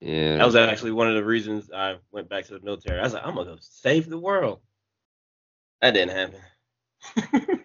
Yeah. 0.00 0.38
That 0.38 0.46
was 0.46 0.56
actually 0.56 0.92
one 0.92 1.08
of 1.08 1.14
the 1.14 1.24
reasons 1.24 1.70
I 1.70 1.96
went 2.10 2.28
back 2.28 2.46
to 2.46 2.54
the 2.54 2.60
military. 2.60 2.98
I 2.98 3.02
was 3.02 3.12
like, 3.12 3.26
I'm 3.26 3.34
gonna 3.34 3.52
go 3.52 3.58
save 3.60 4.08
the 4.08 4.18
world. 4.18 4.60
That 5.82 5.92
didn't 5.92 6.16
happen. 6.16 6.40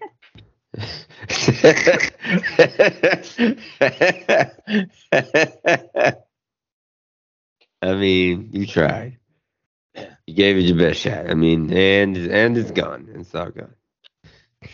I 7.81 7.95
mean, 7.95 8.49
you 8.51 8.65
tried. 8.65 9.17
Yeah. 9.93 10.15
You 10.27 10.33
gave 10.33 10.57
it 10.57 10.61
your 10.61 10.77
best 10.77 10.99
shot. 10.99 11.29
I 11.29 11.33
mean, 11.33 11.71
and 11.71 12.17
and 12.17 12.57
it's 12.57 12.71
gone. 12.71 13.09
It's 13.15 13.33
all 13.33 13.49
gone. 13.49 13.73
I 14.63 14.67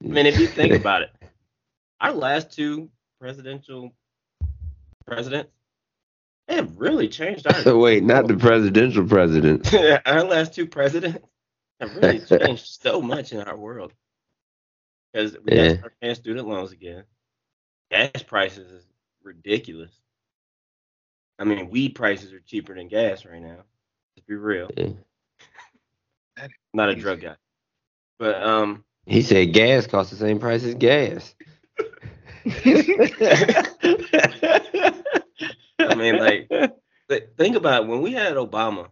mean, 0.00 0.26
if 0.26 0.40
you 0.40 0.46
think 0.46 0.74
about 0.80 1.02
it, 1.02 1.10
our 2.00 2.12
last 2.12 2.52
two 2.52 2.90
presidential 3.20 3.92
presidents, 5.06 5.50
they 6.50 6.56
have 6.56 6.78
really 6.78 7.08
changed 7.08 7.46
our 7.46 7.62
Wait, 7.78 8.02
not 8.04 8.26
the 8.28 8.36
presidential 8.36 9.06
president. 9.06 9.72
our 10.06 10.24
last 10.24 10.54
two 10.54 10.66
presidents 10.66 11.18
have 11.80 11.94
really 11.96 12.20
changed 12.40 12.66
so 12.66 13.00
much 13.00 13.32
in 13.32 13.40
our 13.40 13.56
world. 13.56 13.94
Because 15.12 15.38
we 15.44 15.52
got 15.52 15.64
Yeah. 15.64 15.68
to 15.68 15.76
start 15.78 15.94
paying 16.00 16.14
student 16.16 16.48
loans 16.48 16.72
again. 16.72 17.04
Gas 17.90 18.22
prices 18.22 18.70
is 18.70 18.86
ridiculous. 19.22 19.92
I 21.38 21.44
mean, 21.44 21.70
weed 21.70 21.94
prices 21.94 22.32
are 22.32 22.40
cheaper 22.40 22.74
than 22.74 22.88
gas 22.88 23.24
right 23.24 23.40
now. 23.40 23.64
Let's 24.16 24.26
be 24.26 24.34
real. 24.34 24.70
Yeah. 24.76 24.88
Not 26.74 26.90
a 26.90 26.94
drug 26.96 27.20
guy. 27.20 27.36
But 28.18 28.42
um 28.42 28.84
He 29.06 29.22
said 29.22 29.52
gas 29.52 29.86
costs 29.86 30.10
the 30.12 30.18
same 30.18 30.38
price 30.40 30.64
as 30.64 30.74
gas. 30.74 31.34
I 35.90 35.94
mean, 35.94 36.18
like, 36.18 36.50
think 37.36 37.56
about 37.56 37.84
it. 37.84 37.88
when 37.88 38.02
we 38.02 38.12
had 38.12 38.34
Obama, 38.34 38.88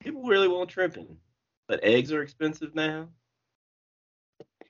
people 0.00 0.22
really 0.22 0.48
weren't 0.48 0.70
tripping. 0.70 1.18
But 1.66 1.80
eggs 1.82 2.12
are 2.12 2.22
expensive 2.22 2.74
now. 2.74 3.08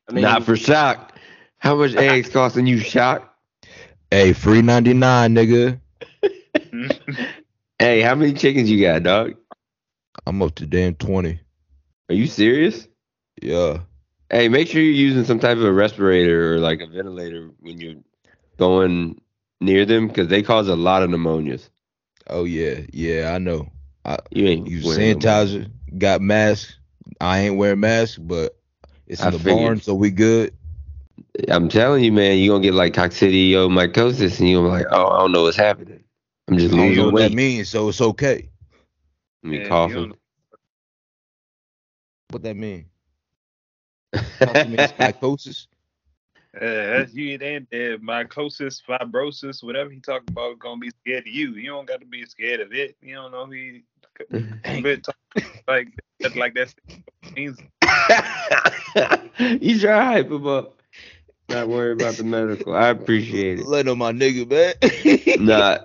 I 0.08 0.12
mean, 0.12 0.22
not 0.22 0.44
for 0.44 0.54
Shoc. 0.54 1.10
How 1.58 1.74
much 1.74 1.94
eggs 1.96 2.28
costing 2.28 2.66
you 2.66 2.78
Shoc? 2.78 3.24
Hey, 4.10 4.32
free 4.32 4.62
ninety 4.62 4.94
nine, 4.94 5.34
nigga. 5.34 5.80
Hey, 7.80 8.00
how 8.00 8.14
many 8.14 8.32
chickens 8.32 8.70
you 8.70 8.80
got, 8.80 9.02
dog? 9.02 9.34
I'm 10.26 10.40
up 10.42 10.54
to 10.54 10.66
damn 10.66 10.94
twenty. 10.94 11.40
Are 12.08 12.14
you 12.14 12.26
serious? 12.26 12.86
Yeah. 13.42 13.80
Hey, 14.30 14.48
make 14.48 14.68
sure 14.68 14.80
you're 14.80 14.92
using 14.92 15.24
some 15.24 15.40
type 15.40 15.58
of 15.58 15.64
a 15.64 15.72
respirator 15.72 16.54
or 16.54 16.58
like 16.60 16.80
a 16.80 16.86
ventilator 16.86 17.50
when 17.60 17.80
you're 17.80 17.96
going 18.58 19.20
near 19.64 19.86
them 19.86 20.08
because 20.08 20.28
they 20.28 20.42
cause 20.42 20.68
a 20.68 20.76
lot 20.76 21.02
of 21.02 21.10
pneumonias. 21.10 21.70
Oh 22.28 22.44
yeah, 22.44 22.80
yeah. 22.92 23.32
I 23.34 23.38
know. 23.38 23.68
You 24.30 24.46
ain't 24.46 24.68
Use 24.68 24.84
wearing 24.84 25.10
no 25.10 25.18
sanitizer. 25.18 25.70
Got 25.98 26.20
masks. 26.20 26.78
I 27.20 27.40
ain't 27.40 27.56
wearing 27.56 27.80
masks, 27.80 28.18
but 28.18 28.56
it's 29.06 29.24
in 29.24 29.30
I 29.30 29.30
the 29.30 29.38
figured. 29.38 29.40
barn, 29.40 29.80
so 29.80 29.94
we 29.94 30.10
good. 30.10 30.54
I'm 31.48 31.68
telling 31.68 32.02
you, 32.04 32.12
man, 32.12 32.38
you're 32.38 32.54
gonna 32.54 32.62
get 32.62 32.74
like 32.74 32.94
coccidioidomycosis 32.94 34.38
and 34.40 34.48
you're 34.48 34.62
gonna 34.62 34.78
be 34.78 34.84
like, 34.84 34.92
oh, 34.92 35.08
I 35.08 35.18
don't 35.20 35.32
know 35.32 35.42
what's 35.44 35.56
happening. 35.56 36.04
I'm 36.48 36.58
just 36.58 36.72
I 36.72 36.76
don't 36.76 36.94
know 36.96 37.04
losing 37.04 37.06
what 37.06 37.16
weight. 37.16 37.30
that 37.30 37.32
means, 37.32 37.68
so 37.70 37.88
it's 37.88 38.00
okay. 38.00 38.50
I 39.44 39.48
mean, 39.48 39.62
Yeah, 39.62 39.62
coughing. 39.62 40.14
What 42.28 42.42
that 42.42 42.56
mean? 42.56 42.90
Talk 44.44 44.64
means 44.64 44.92
psychosis. 44.98 45.68
Uh, 45.72 45.73
that's 46.60 47.14
you 47.14 47.38
then 47.38 47.66
uh, 47.72 47.98
mycosis, 47.98 48.80
fibrosis, 48.88 49.62
whatever 49.62 49.90
he 49.90 50.00
talking 50.00 50.28
about, 50.28 50.58
gonna 50.58 50.78
be 50.78 50.90
scared 50.90 51.26
of 51.26 51.32
you. 51.32 51.52
You 51.54 51.70
don't 51.70 51.86
got 51.88 52.00
to 52.00 52.06
be 52.06 52.24
scared 52.26 52.60
of 52.60 52.72
it. 52.72 52.96
You 53.02 53.14
don't 53.14 53.32
know 53.32 53.46
he 53.46 53.82
but 54.82 55.02
talk 55.02 55.16
like 55.66 55.88
that, 56.20 56.36
like 56.36 56.54
that 56.54 56.74
means. 57.34 57.58
you 59.62 59.80
try 59.80 59.98
to 59.98 60.04
hype 60.04 60.30
him 60.30 60.46
up. 60.46 60.80
Not 61.48 61.68
worry 61.68 61.92
about 61.92 62.14
the 62.14 62.24
medical. 62.24 62.74
I 62.74 62.88
appreciate 62.88 63.60
it. 63.60 63.66
Let 63.66 63.88
on 63.88 63.98
my 63.98 64.12
nigga, 64.12 64.48
man. 64.48 64.74
Nah. 65.46 65.78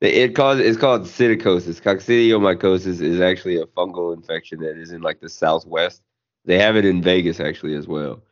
It 0.00 0.34
causes 0.34 0.66
it's 0.66 0.78
called 0.78 1.02
psittacosis. 1.02 1.80
Coccidioidomycosis 1.80 3.00
is 3.02 3.20
actually 3.20 3.56
a 3.56 3.66
fungal 3.66 4.14
infection 4.14 4.60
that 4.60 4.78
is 4.78 4.92
in 4.92 5.02
like 5.02 5.20
the 5.20 5.28
southwest. 5.28 6.02
They 6.46 6.58
have 6.58 6.76
it 6.76 6.84
in 6.86 7.02
Vegas 7.02 7.38
actually 7.38 7.74
as 7.74 7.86
well. 7.86 8.22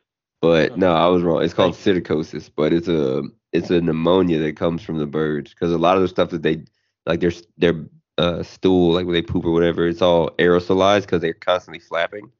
But 0.40 0.78
no, 0.78 0.94
I 0.94 1.06
was 1.06 1.22
wrong. 1.22 1.42
It's 1.42 1.54
called 1.54 1.74
psittacosis, 1.74 2.50
but 2.54 2.72
it's 2.72 2.88
a 2.88 3.24
it's 3.52 3.70
a 3.70 3.80
pneumonia 3.80 4.38
that 4.40 4.56
comes 4.56 4.82
from 4.82 4.98
the 4.98 5.06
birds 5.06 5.52
because 5.52 5.72
a 5.72 5.78
lot 5.78 5.96
of 5.96 6.02
the 6.02 6.08
stuff 6.08 6.30
that 6.30 6.42
they 6.42 6.64
like 7.06 7.20
their 7.20 7.32
their 7.56 7.86
uh, 8.18 8.42
stool, 8.42 8.92
like 8.94 9.06
when 9.06 9.14
they 9.14 9.22
poop 9.22 9.44
or 9.44 9.52
whatever, 9.52 9.86
it's 9.86 10.02
all 10.02 10.30
aerosolized 10.38 11.02
because 11.02 11.22
they're 11.22 11.32
constantly 11.34 11.80
flapping. 11.80 12.30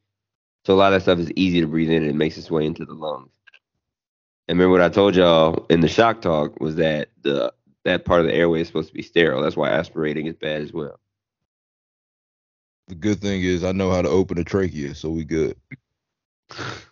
So 0.67 0.75
a 0.75 0.77
lot 0.77 0.93
of 0.93 0.99
that 0.99 1.03
stuff 1.03 1.19
is 1.19 1.33
easy 1.37 1.61
to 1.61 1.67
breathe 1.67 1.91
in 1.91 2.03
and 2.03 2.11
it 2.11 2.17
makes 2.17 2.37
its 2.39 2.51
way 2.51 2.67
into 2.67 2.85
the 2.85 2.95
lungs. 2.95 3.33
And 4.49 4.59
remember 4.59 4.73
what 4.79 4.83
I 4.83 4.91
told 4.91 5.17
y'all 5.17 5.67
in 5.71 5.81
the 5.81 5.89
shock 5.89 6.21
talk 6.23 6.61
was 6.61 6.77
that 6.77 7.11
the 7.23 7.53
that 7.85 8.05
part 8.05 8.21
of 8.21 8.27
the 8.27 8.35
airway 8.35 8.61
is 8.61 8.67
supposed 8.69 8.89
to 8.89 8.95
be 8.95 9.03
sterile. 9.03 9.43
That's 9.43 9.57
why 9.57 9.71
aspirating 9.71 10.27
is 10.27 10.37
bad 10.37 10.63
as 10.63 10.73
well. 10.73 11.01
the 12.89 12.95
good 12.95 13.21
thing 13.21 13.43
is 13.43 13.65
I 13.65 13.73
know 13.73 13.91
how 13.91 14.03
to 14.03 14.09
open 14.09 14.39
a 14.39 14.45
trachea, 14.45 14.95
so 14.95 15.11
we 15.11 15.25
good. 15.25 15.57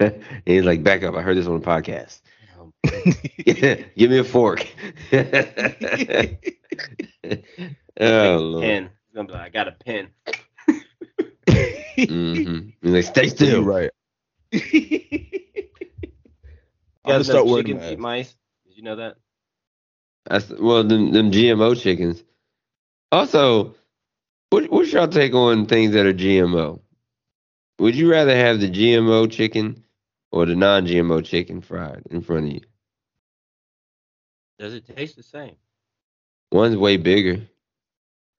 and 0.00 0.22
he's 0.46 0.64
like, 0.64 0.82
back 0.82 1.02
up. 1.02 1.14
I 1.14 1.22
heard 1.22 1.36
this 1.36 1.46
on 1.46 1.60
the 1.60 1.66
podcast. 1.66 2.20
um, 2.58 2.72
Give 3.96 4.10
me 4.10 4.18
a 4.18 4.24
fork. 4.24 4.66
oh, 8.00 8.38
Lord. 8.38 8.62
pen. 8.62 8.90
He's 9.06 9.14
gonna 9.14 9.28
be 9.28 9.32
like, 9.32 9.42
I 9.42 9.48
got 9.50 9.68
a 9.68 9.72
pen. 9.72 10.08
hmm 12.08 12.68
He's 12.82 12.92
like, 12.92 13.04
stay 13.04 13.28
You're 13.40 13.62
still. 13.62 13.62
right. 13.62 13.90
You 14.52 14.60
I'm 17.04 17.14
gonna 17.14 17.24
start 17.24 17.46
know 17.46 17.56
chickens 17.56 17.84
eat 17.84 17.98
mice? 17.98 18.36
Did 18.66 18.76
you 18.76 18.82
know 18.82 18.96
that? 18.96 19.16
That's, 20.28 20.50
well, 20.50 20.84
them, 20.84 21.12
them 21.12 21.30
GMO 21.30 21.74
chickens. 21.80 22.24
Also, 23.12 23.74
what, 24.50 24.70
what's 24.70 24.92
y'all 24.92 25.08
take 25.08 25.34
on 25.34 25.66
things 25.66 25.92
that 25.94 26.06
are 26.06 26.12
GMO? 26.14 26.80
Would 27.78 27.94
you 27.96 28.10
rather 28.10 28.34
have 28.36 28.60
the 28.60 28.70
GMO 28.70 29.30
chicken 29.30 29.84
or 30.30 30.46
the 30.46 30.54
non-GMO 30.56 31.24
chicken 31.24 31.60
fried 31.60 32.02
in 32.10 32.20
front 32.20 32.46
of 32.46 32.52
you? 32.52 32.60
Does 34.58 34.74
it 34.74 34.86
taste 34.96 35.16
the 35.16 35.22
same? 35.22 35.56
One's 36.50 36.76
way 36.76 36.96
bigger. 36.96 37.42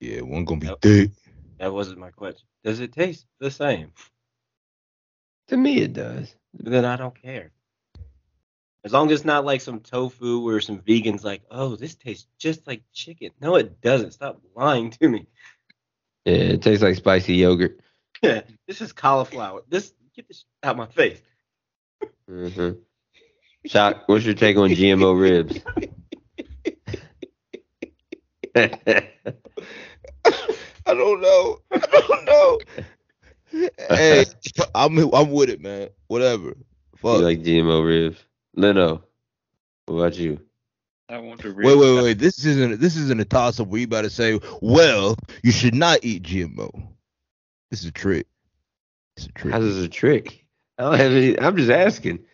Yeah, 0.00 0.20
one 0.22 0.44
gonna 0.44 0.60
be 0.60 0.66
Yep. 0.68 0.80
thick. 0.80 1.10
That 1.58 1.72
wasn't 1.72 1.98
my 1.98 2.10
question. 2.10 2.46
Does 2.64 2.80
it 2.80 2.92
taste 2.92 3.26
the 3.38 3.50
same? 3.50 3.92
To 5.48 5.56
me, 5.56 5.78
it 5.78 5.92
does. 5.92 6.34
Then 6.54 6.84
I 6.84 6.96
don't 6.96 7.14
care. 7.20 7.52
As 8.82 8.92
long 8.92 9.10
as 9.10 9.20
it's 9.20 9.24
not 9.26 9.44
like 9.44 9.60
some 9.60 9.80
tofu 9.80 10.46
or 10.48 10.60
some 10.60 10.80
vegans 10.80 11.22
like, 11.22 11.42
oh, 11.50 11.76
this 11.76 11.94
tastes 11.94 12.26
just 12.38 12.66
like 12.66 12.82
chicken. 12.92 13.30
No, 13.40 13.56
it 13.56 13.80
doesn't. 13.82 14.12
Stop 14.12 14.40
lying 14.54 14.90
to 14.92 15.08
me. 15.08 15.26
Yeah, 16.24 16.34
it 16.34 16.62
tastes 16.62 16.82
like 16.82 16.96
spicy 16.96 17.34
yogurt. 17.34 17.80
Yeah, 18.22 18.42
this 18.66 18.80
is 18.80 18.92
cauliflower. 18.92 19.62
This 19.68 19.92
get 20.14 20.28
this 20.28 20.44
out 20.62 20.76
my 20.76 20.86
face. 20.86 21.20
Hmm 22.30 22.70
Shoc. 23.66 24.02
What's 24.06 24.24
your 24.24 24.34
take 24.34 24.56
on 24.56 24.70
GMO 24.70 25.20
ribs? 25.20 25.58
I 28.54 28.70
don't 30.86 31.20
know. 31.20 31.58
I 31.72 31.78
don't 31.78 32.24
know. 32.24 32.60
hey, 33.90 34.24
I'm 34.74 34.98
I'm 35.12 35.30
with 35.32 35.50
it, 35.50 35.60
man. 35.60 35.88
Whatever. 36.06 36.56
Fuck. 36.96 37.18
You 37.18 37.24
like 37.24 37.42
GMO 37.42 37.84
ribs? 37.84 38.24
Leno, 38.54 39.02
what 39.86 39.96
about 39.96 40.16
you? 40.16 40.40
I 41.08 41.18
want 41.18 41.40
to 41.40 41.52
ribs. 41.52 41.66
wait, 41.66 41.78
wait, 41.78 42.02
wait. 42.02 42.18
This 42.18 42.46
isn't 42.46 42.80
this 42.80 42.96
isn't 42.96 43.20
a 43.20 43.24
toss 43.24 43.58
up 43.60 43.66
where 43.66 43.80
you 43.80 43.86
about 43.86 44.02
to 44.02 44.10
say, 44.10 44.38
well, 44.62 45.16
you 45.42 45.50
should 45.50 45.74
not 45.74 45.98
eat 46.02 46.22
GMO. 46.22 46.70
This 47.70 47.80
is 47.80 47.86
a 47.86 47.92
trick. 47.92 48.28
It's 49.16 49.26
a 49.26 49.32
trick. 49.32 49.52
How's 49.52 49.64
this 49.64 49.84
a 49.84 49.88
trick? 49.88 50.46
I 50.80 50.84
don't 50.84 50.98
have 50.98 51.12
any. 51.12 51.38
I'm 51.38 51.58
just 51.58 51.70
asking. 51.70 52.24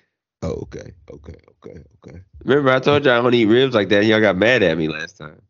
Oh, 0.40 0.52
okay, 0.62 0.92
okay, 1.10 1.34
okay, 1.64 1.82
okay. 1.96 2.20
Remember, 2.44 2.70
I 2.70 2.78
told 2.78 3.04
y'all 3.04 3.18
I 3.18 3.20
don't 3.20 3.34
eat 3.34 3.46
ribs 3.46 3.74
like 3.74 3.88
that, 3.88 4.02
and 4.02 4.06
y'all 4.06 4.20
got 4.20 4.36
mad 4.36 4.62
at 4.62 4.78
me 4.78 4.86
last 4.86 5.18
time. 5.18 5.42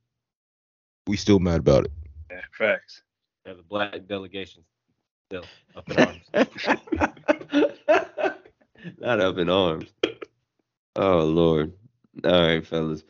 We 1.07 1.19
still 1.19 1.39
mad 1.39 1.61
about 1.61 1.85
it. 1.85 1.93
Yeah, 2.31 2.41
facts. 2.57 3.03
Yeah, 3.45 3.53
the 3.53 3.65
black 3.65 4.07
delegation 4.09 4.65
still 5.29 5.45
up 5.77 5.91
in 5.91 5.99
arms. 5.99 6.25
Not 8.99 9.21
up 9.21 9.37
in 9.37 9.51
arms. 9.51 9.93
Oh 10.97 11.19
Lord. 11.19 11.75
All 12.25 12.47
right, 12.47 12.67
fellas. 12.67 13.05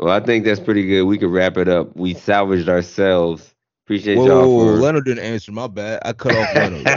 Well, 0.00 0.12
I 0.12 0.18
think 0.18 0.46
that's 0.46 0.58
pretty 0.58 0.84
good. 0.84 1.04
We 1.04 1.16
could 1.16 1.30
wrap 1.30 1.58
it 1.58 1.68
up. 1.68 1.94
We 1.94 2.14
salvaged 2.14 2.68
ourselves. 2.68 3.54
Appreciate 3.86 4.16
Whoa, 4.16 4.26
y'all 4.26 4.48
whoa, 4.48 4.56
whoa, 4.56 4.74
for. 4.74 4.80
Leonard 4.80 5.04
didn't 5.04 5.22
answer. 5.22 5.52
My 5.52 5.68
bad. 5.68 6.02
I 6.04 6.12
cut 6.12 6.34
off 6.34 6.52
Leonard. 6.56 6.88